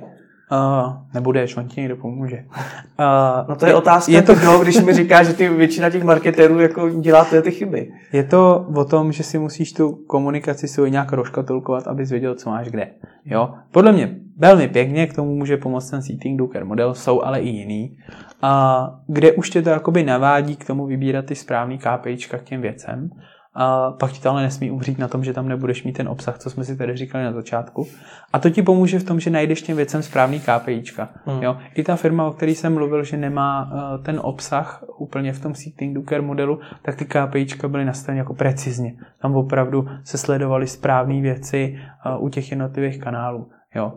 [0.52, 2.44] Uh, nebudeš, on ti někdo pomůže.
[2.46, 4.34] Uh, no to je otázka je to...
[4.34, 7.92] toho, když mi říká, že ty většina těch marketérů jako dělá ty chyby.
[8.12, 12.50] Je to o tom, že si musíš tu komunikaci svůj nějak rozkatulkovat, abys věděl, co
[12.50, 12.90] máš kde.
[13.24, 13.54] Jo?
[13.70, 17.48] Podle mě velmi pěkně k tomu může pomoct ten Seating Docker model, jsou ale i
[17.48, 17.96] jiný,
[18.42, 22.60] a kde už tě to jakoby navádí k tomu vybírat ty správný KPIčka k těm
[22.60, 23.10] věcem
[23.54, 26.38] a pak ti to ale nesmí umřít na tom, že tam nebudeš mít ten obsah,
[26.38, 27.86] co jsme si tady říkali na začátku.
[28.32, 31.08] A to ti pomůže v tom, že najdeš těm věcem správný KPIčka.
[31.26, 31.42] Hmm.
[31.42, 31.56] Jo?
[31.74, 35.54] I ta firma, o které jsem mluvil, že nemá uh, ten obsah úplně v tom
[35.54, 38.94] Seating Docker modelu, tak ty KPIčka byly nastaveny jako precizně.
[39.22, 43.50] Tam opravdu se sledovaly správné věci uh, u těch jednotlivých kanálů.
[43.74, 43.92] Jo?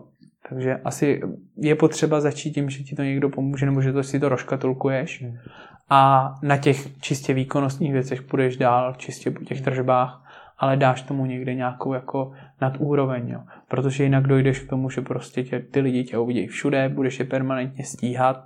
[0.48, 1.20] Takže asi
[1.56, 5.24] je potřeba začít tím, že ti to někdo pomůže, nebo že to si to rozkatulkuješ.
[5.88, 10.22] Hmm a na těch čistě výkonnostních věcech půjdeš dál, čistě po těch tržbách,
[10.58, 13.40] ale dáš tomu někde nějakou jako nadúroveň, jo.
[13.68, 17.24] protože jinak dojdeš k tomu, že prostě tě, ty lidi tě uvidí všude, budeš je
[17.24, 18.44] permanentně stíhat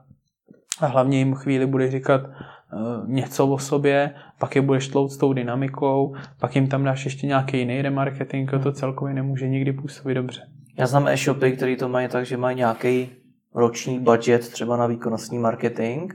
[0.81, 5.17] a hlavně jim chvíli budeš říkat uh, něco o sobě, pak je budeš tlout s
[5.17, 10.15] tou dynamikou, pak jim tam dáš ještě nějaký jiný remarketing, to celkově nemůže nikdy působit
[10.15, 10.41] dobře.
[10.77, 13.09] Já znám e-shopy, který to mají tak, že mají nějaký
[13.55, 16.13] roční budget třeba na výkonnostní marketing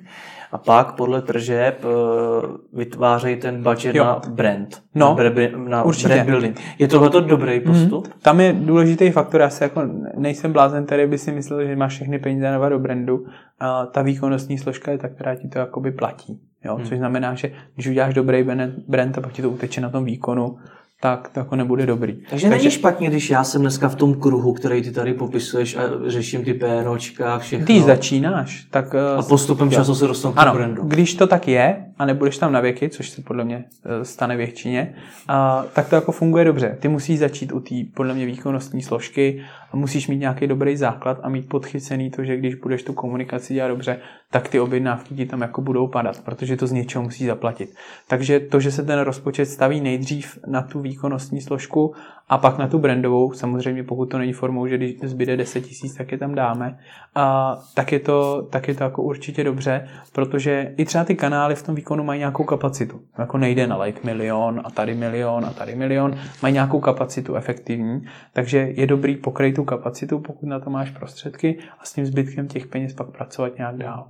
[0.51, 4.03] a pak podle tržeb eh, vytvářejí ten budget jo.
[4.03, 4.81] na brand.
[4.95, 6.07] No, na, brand, na určitě.
[6.07, 6.59] brand building.
[6.79, 7.73] Je tohle dobrý mhm.
[7.73, 8.07] postup?
[8.07, 8.13] Mm.
[8.21, 9.81] Tam je důležitý faktor, já se jako
[10.17, 13.25] nejsem blázen, který by si myslel, že máš všechny peníze na do brandu.
[13.59, 16.39] A ta výkonnostní složka je ta, která ti to jakoby platí.
[16.65, 16.77] Jo?
[16.77, 16.85] Mm.
[16.85, 18.43] Což znamená, že když uděláš dobrý
[18.87, 20.57] brand a pak ti to uteče na tom výkonu,
[21.01, 22.13] tak to jako nebude dobrý.
[22.13, 25.75] Takže, Takže není špatně, když já jsem dneska v tom kruhu, který ty tady popisuješ
[25.75, 27.65] a řeším ty PNOčka a všechno.
[27.65, 28.95] Ty začínáš, tak...
[28.95, 30.83] A postupem času se dostanu k brandu.
[30.83, 34.37] když to tak je a nebudeš tam na věky, což se podle mě eh, stane
[34.37, 34.95] většině,
[35.27, 36.77] a, tak to jako funguje dobře.
[36.79, 39.41] Ty musíš začít u té podle mě výkonnostní složky
[39.71, 43.53] a musíš mít nějaký dobrý základ a mít podchycený to, že když budeš tu komunikaci
[43.53, 43.99] dělat dobře,
[44.31, 47.75] tak ty objednávky ti tam jako budou padat, protože to z něčeho musí zaplatit.
[48.07, 51.93] Takže to, že se ten rozpočet staví nejdřív na tu výkonnostní složku
[52.29, 55.95] a pak na tu brandovou, samozřejmě pokud to není formou, že když zbyde 10 tisíc,
[55.95, 56.79] tak je tam dáme,
[57.15, 61.55] a tak, je to, tak je to jako určitě dobře, protože i třeba ty kanály
[61.55, 63.01] v tom výkonu mají nějakou kapacitu.
[63.17, 68.01] Jako nejde na like milion a tady milion a tady milion, mají nějakou kapacitu efektivní,
[68.33, 72.47] takže je dobrý pokryt tu kapacitu, pokud na to máš prostředky a s tím zbytkem
[72.47, 74.07] těch peněz pak pracovat nějak dál.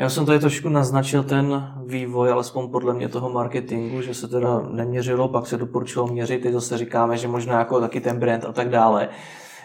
[0.00, 4.60] Já jsem tady trošku naznačil ten vývoj, alespoň podle mě toho marketingu, že se teda
[4.60, 8.52] neměřilo, pak se doporučilo měřit, teď zase říkáme, že možná jako taky ten brand a
[8.52, 9.08] tak dále.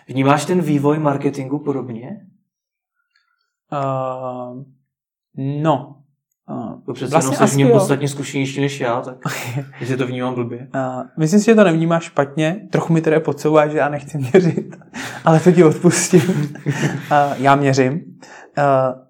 [0.08, 2.10] Vnímáš ten vývoj marketingu podobně?
[3.72, 4.64] Uh,
[5.38, 6.00] no.
[6.50, 9.18] Uh, přece vlastně jsi v něm podstatně zkušenější než já, tak
[9.82, 10.70] že to vnímám blbě.
[10.76, 14.76] Uh, myslím si, že to nevnímáš špatně, trochu mi teda podsouváš, že já nechci měřit,
[15.26, 16.22] ale to ti odpustím.
[16.66, 17.94] uh, já měřím.
[17.94, 18.00] Uh,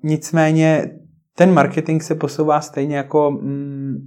[0.03, 0.89] nicméně
[1.36, 3.97] ten marketing se posouvá stejně jako mm,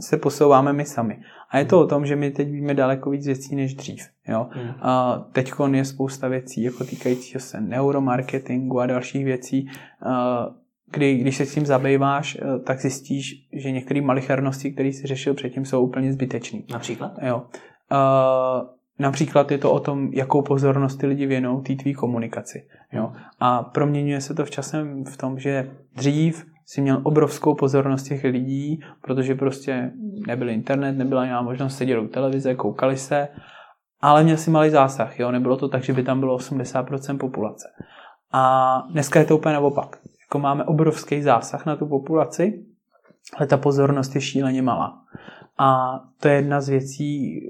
[0.00, 1.18] se posouváme my sami.
[1.50, 4.02] A je to o tom, že my teď víme daleko víc věcí než dřív.
[4.28, 4.46] Jo?
[4.56, 4.70] Mm.
[4.80, 9.68] A teď je spousta věcí, jako týkajícího se neuromarketingu a dalších věcí,
[10.90, 15.64] kdy, když se s tím zabýváš, tak zjistíš, že některé malichernosti, které jsi řešil předtím,
[15.64, 16.60] jsou úplně zbytečné.
[16.70, 17.12] Například?
[17.22, 17.42] Jo.
[18.98, 22.66] Například je to o tom, jakou pozornost ty lidi věnou té tvý komunikaci.
[22.92, 23.12] Jo?
[23.40, 28.24] A proměňuje se to v časem v tom, že dřív si měl obrovskou pozornost těch
[28.24, 29.90] lidí, protože prostě
[30.26, 33.28] nebyl internet, nebyla nějaká možnost sedět u televize, koukali se,
[34.00, 35.30] ale měl si malý zásah, jo?
[35.30, 37.68] nebylo to tak, že by tam bylo 80% populace.
[38.32, 39.96] A dneska je to úplně naopak.
[40.20, 42.64] Jako máme obrovský zásah na tu populaci,
[43.36, 44.98] ale ta pozornost je šíleně malá.
[45.58, 47.40] A to je jedna z věcí,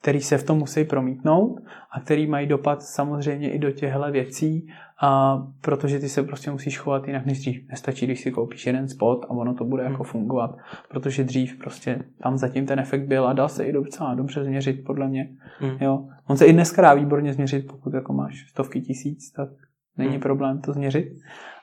[0.00, 1.56] které se v tom musí promítnout
[1.90, 4.66] a který mají dopad samozřejmě i do těchto věcí,
[5.02, 7.68] a protože ty se prostě musíš chovat jinak než dřív.
[7.68, 10.04] Nestačí, když si koupíš jeden spot a ono to bude jako hmm.
[10.04, 10.56] fungovat,
[10.88, 14.84] protože dřív prostě tam zatím ten efekt byl a dal se i docela dobře změřit,
[14.86, 15.28] podle mě.
[15.58, 15.76] Hmm.
[15.80, 16.08] Jo.
[16.26, 19.48] On se i dneska dá výborně změřit, pokud jako máš stovky tisíc, tak
[19.96, 20.20] není hmm.
[20.20, 21.12] problém to změřit.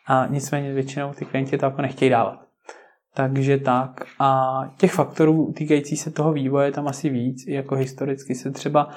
[0.08, 2.40] A nicméně většinou ty klienti to jako nechtějí dávat.
[3.16, 4.06] Takže tak.
[4.20, 7.48] A těch faktorů týkající se toho vývoje tam asi víc.
[7.48, 8.94] Jako historicky se třeba uh,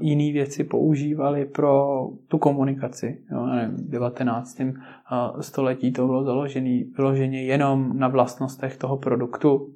[0.00, 3.18] jiné věci používaly pro tu komunikaci.
[3.32, 4.60] Jo, nevím, v 19.
[4.60, 9.72] Uh, století to bylo založené vyloženě jenom na vlastnostech toho produktu.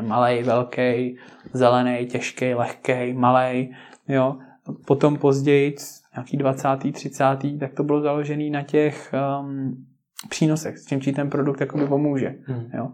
[0.00, 1.16] Malý, velký,
[1.52, 3.74] zelený, těžký, lehký, malý.
[4.08, 4.36] Jo.
[4.86, 5.74] Potom později,
[6.16, 6.68] nějaký 20.
[6.92, 7.24] 30.
[7.60, 9.84] tak to bylo založené na těch um,
[10.28, 12.34] přínosech, s čím ti ten produkt jakoby pomůže.
[12.46, 12.70] Hmm.
[12.74, 12.92] Jo.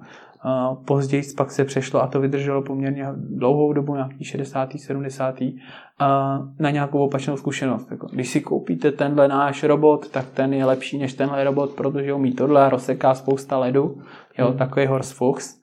[0.85, 4.73] Později pak se přešlo, a to vydrželo poměrně dlouhou dobu, nějaký 60.
[4.77, 5.39] 70.
[6.59, 7.91] na nějakou opačnou zkušenost.
[7.91, 12.13] Jako, když si koupíte tenhle náš robot, tak ten je lepší než tenhle robot, protože
[12.13, 14.03] umí tohle a rozseká spousta ledu.
[14.39, 14.59] Jo, hmm.
[14.59, 15.61] takový Fuchs.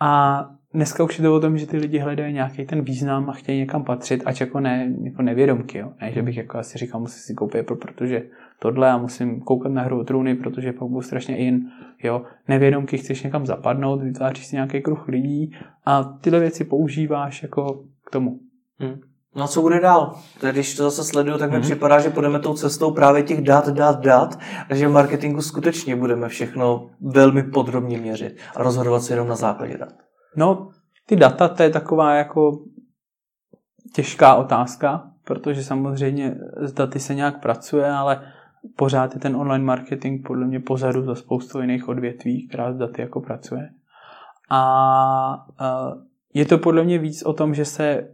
[0.00, 0.44] A
[0.74, 3.58] dneska už je to o tom, že ty lidi hledají nějaký ten význam a chtějí
[3.58, 5.78] někam patřit, ač jako, ne, jako nevědomky.
[5.78, 5.92] Jo.
[6.00, 8.22] Ne, že bych jako asi říkal, musím si koupit protože
[8.62, 11.70] tohle a musím koukat na hru o trůny, protože pak budu strašně in.
[12.02, 12.22] Jo.
[12.48, 15.56] Nevědomky chceš někam zapadnout, vytváříš si nějaký kruh lidí
[15.86, 18.38] a tyhle věci používáš jako k tomu.
[18.78, 19.00] Hmm.
[19.36, 20.14] No a co bude dál?
[20.40, 21.64] Tedy když to zase sleduju, tak mi hmm.
[21.64, 24.38] připadá, že půjdeme tou cestou právě těch dat, dat, dat
[24.70, 29.36] a že v marketingu skutečně budeme všechno velmi podrobně měřit a rozhodovat se jenom na
[29.36, 29.92] základě dat.
[30.36, 30.68] No,
[31.06, 32.58] ty data, to je taková jako
[33.94, 38.22] těžká otázka, protože samozřejmě s daty se nějak pracuje, ale
[38.76, 43.00] pořád je ten online marketing podle mě pozadu za spoustu jiných odvětví, která s daty
[43.00, 43.70] jako pracuje.
[44.50, 45.46] A
[46.34, 48.08] je to podle mě víc o tom, že se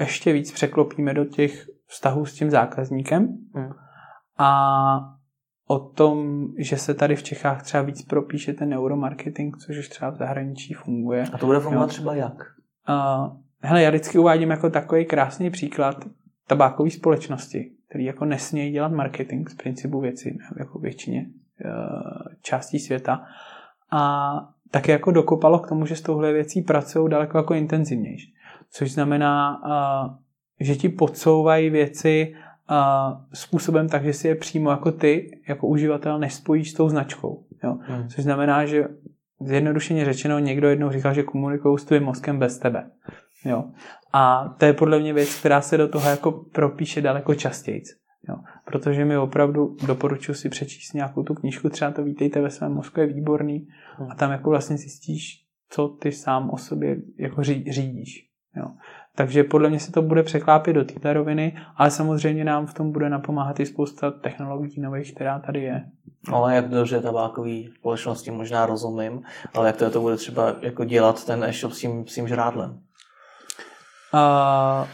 [0.00, 3.70] ještě víc překlopíme do těch vztahů s tím zákazníkem hmm.
[4.38, 5.00] a
[5.66, 10.10] o tom, že se tady v Čechách třeba víc propíše ten neuromarketing, což už třeba
[10.10, 11.24] v zahraničí funguje.
[11.32, 11.88] A to bude fungovat jo.
[11.88, 12.34] třeba jak?
[12.88, 16.04] Uh, hele, já vždycky uvádím jako takový krásný příklad
[16.46, 21.26] tabákové společnosti, který jako nesmějí dělat marketing z principu věci, jako většině
[21.64, 21.72] uh,
[22.42, 23.24] částí světa.
[23.90, 24.32] A
[24.70, 28.34] také jako dokopalo k tomu, že s touhle věcí pracují daleko jako intenzivnější.
[28.70, 30.14] Což znamená, uh,
[30.60, 32.34] že ti podsouvají věci
[32.70, 32.76] uh,
[33.32, 37.44] způsobem tak, že si je přímo jako ty, jako uživatel, nespojíš s tou značkou.
[37.64, 37.78] Jo?
[37.82, 38.08] Hmm.
[38.08, 38.88] Což znamená, že
[39.40, 42.90] zjednodušeně řečeno, někdo jednou říkal, že komunikují s tvým mozkem bez tebe.
[43.44, 43.64] Jo?
[44.12, 47.82] A to je podle mě věc, která se do toho jako propíše daleko častěji.
[48.28, 48.36] Jo.
[48.64, 53.00] Protože mi opravdu doporučuji si přečíst nějakou tu knížku, třeba to vítejte ve svém mozku,
[53.00, 54.10] je výborný hmm.
[54.10, 58.26] a tam jako vlastně zjistíš, co ty sám o sobě jako řídíš.
[58.56, 58.64] Jo.
[59.16, 62.92] Takže podle mě se to bude překlápit do této roviny, ale samozřejmě nám v tom
[62.92, 65.84] bude napomáhat i spousta technologií nových, která tady je.
[66.32, 69.22] Ale jak dobře tabákový společnosti možná rozumím,
[69.54, 72.80] ale jak to, to bude třeba jako dělat ten e-shop s tím, s tím žrádlem?
[74.14, 74.88] Uh,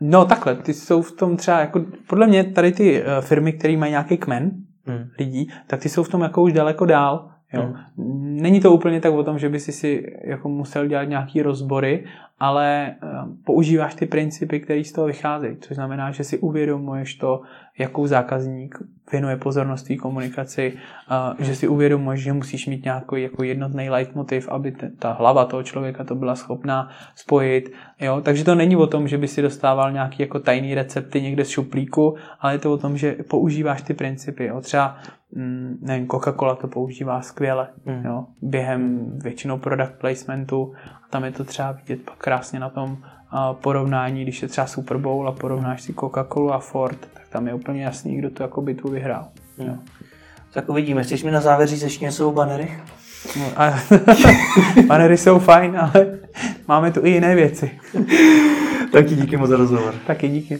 [0.00, 3.76] no takhle, ty jsou v tom třeba, jako, podle mě tady ty uh, firmy, které
[3.76, 4.50] mají nějaký kmen
[4.86, 5.10] hmm.
[5.18, 7.30] lidí, tak ty jsou v tom jako už daleko dál.
[7.52, 7.62] Jo.
[7.62, 8.36] Hmm.
[8.42, 12.04] Není to úplně tak o tom, že by si si jako musel dělat nějaký rozbory,
[12.38, 17.42] ale um, používáš ty principy, které z toho vycházejí, což znamená, že si uvědomuješ to,
[17.78, 18.78] jakou zákazník
[19.12, 20.72] věnuje pozornost té komunikaci,
[21.38, 26.04] že si uvědomuješ, že musíš mít nějaký jako jednotný leitmotiv, aby ta hlava toho člověka
[26.04, 27.72] to byla schopná spojit.
[28.00, 28.20] Jo?
[28.20, 31.48] Takže to není o tom, že by si dostával nějaký jako tajný recepty někde z
[31.48, 34.44] šuplíku, ale je to o tom, že používáš ty principy.
[34.44, 34.60] Jo?
[34.60, 34.98] Třeba
[35.36, 38.04] mm, nevím, Coca-Cola to používá skvěle mm.
[38.04, 38.26] jo?
[38.42, 40.72] během většinou product placementu
[41.04, 42.98] a tam je to třeba vidět pak krásně na tom
[43.52, 47.54] porovnání, když je třeba Super Bowl a porovnáš si Coca-Colu a Ford, tak tam je
[47.54, 49.28] úplně jasný, kdo to jako bitvu vyhrál.
[49.58, 49.68] Hmm.
[49.68, 49.74] Jo.
[50.52, 51.02] Tak uvidíme.
[51.02, 52.70] Chceš mi na závěr říct ještě něco o banery?
[53.38, 53.74] No, a,
[54.86, 56.18] banery jsou fajn, ale
[56.68, 57.70] máme tu i jiné věci.
[58.92, 59.94] Taky díky moc za rozhovor.
[60.06, 60.58] Taky díky.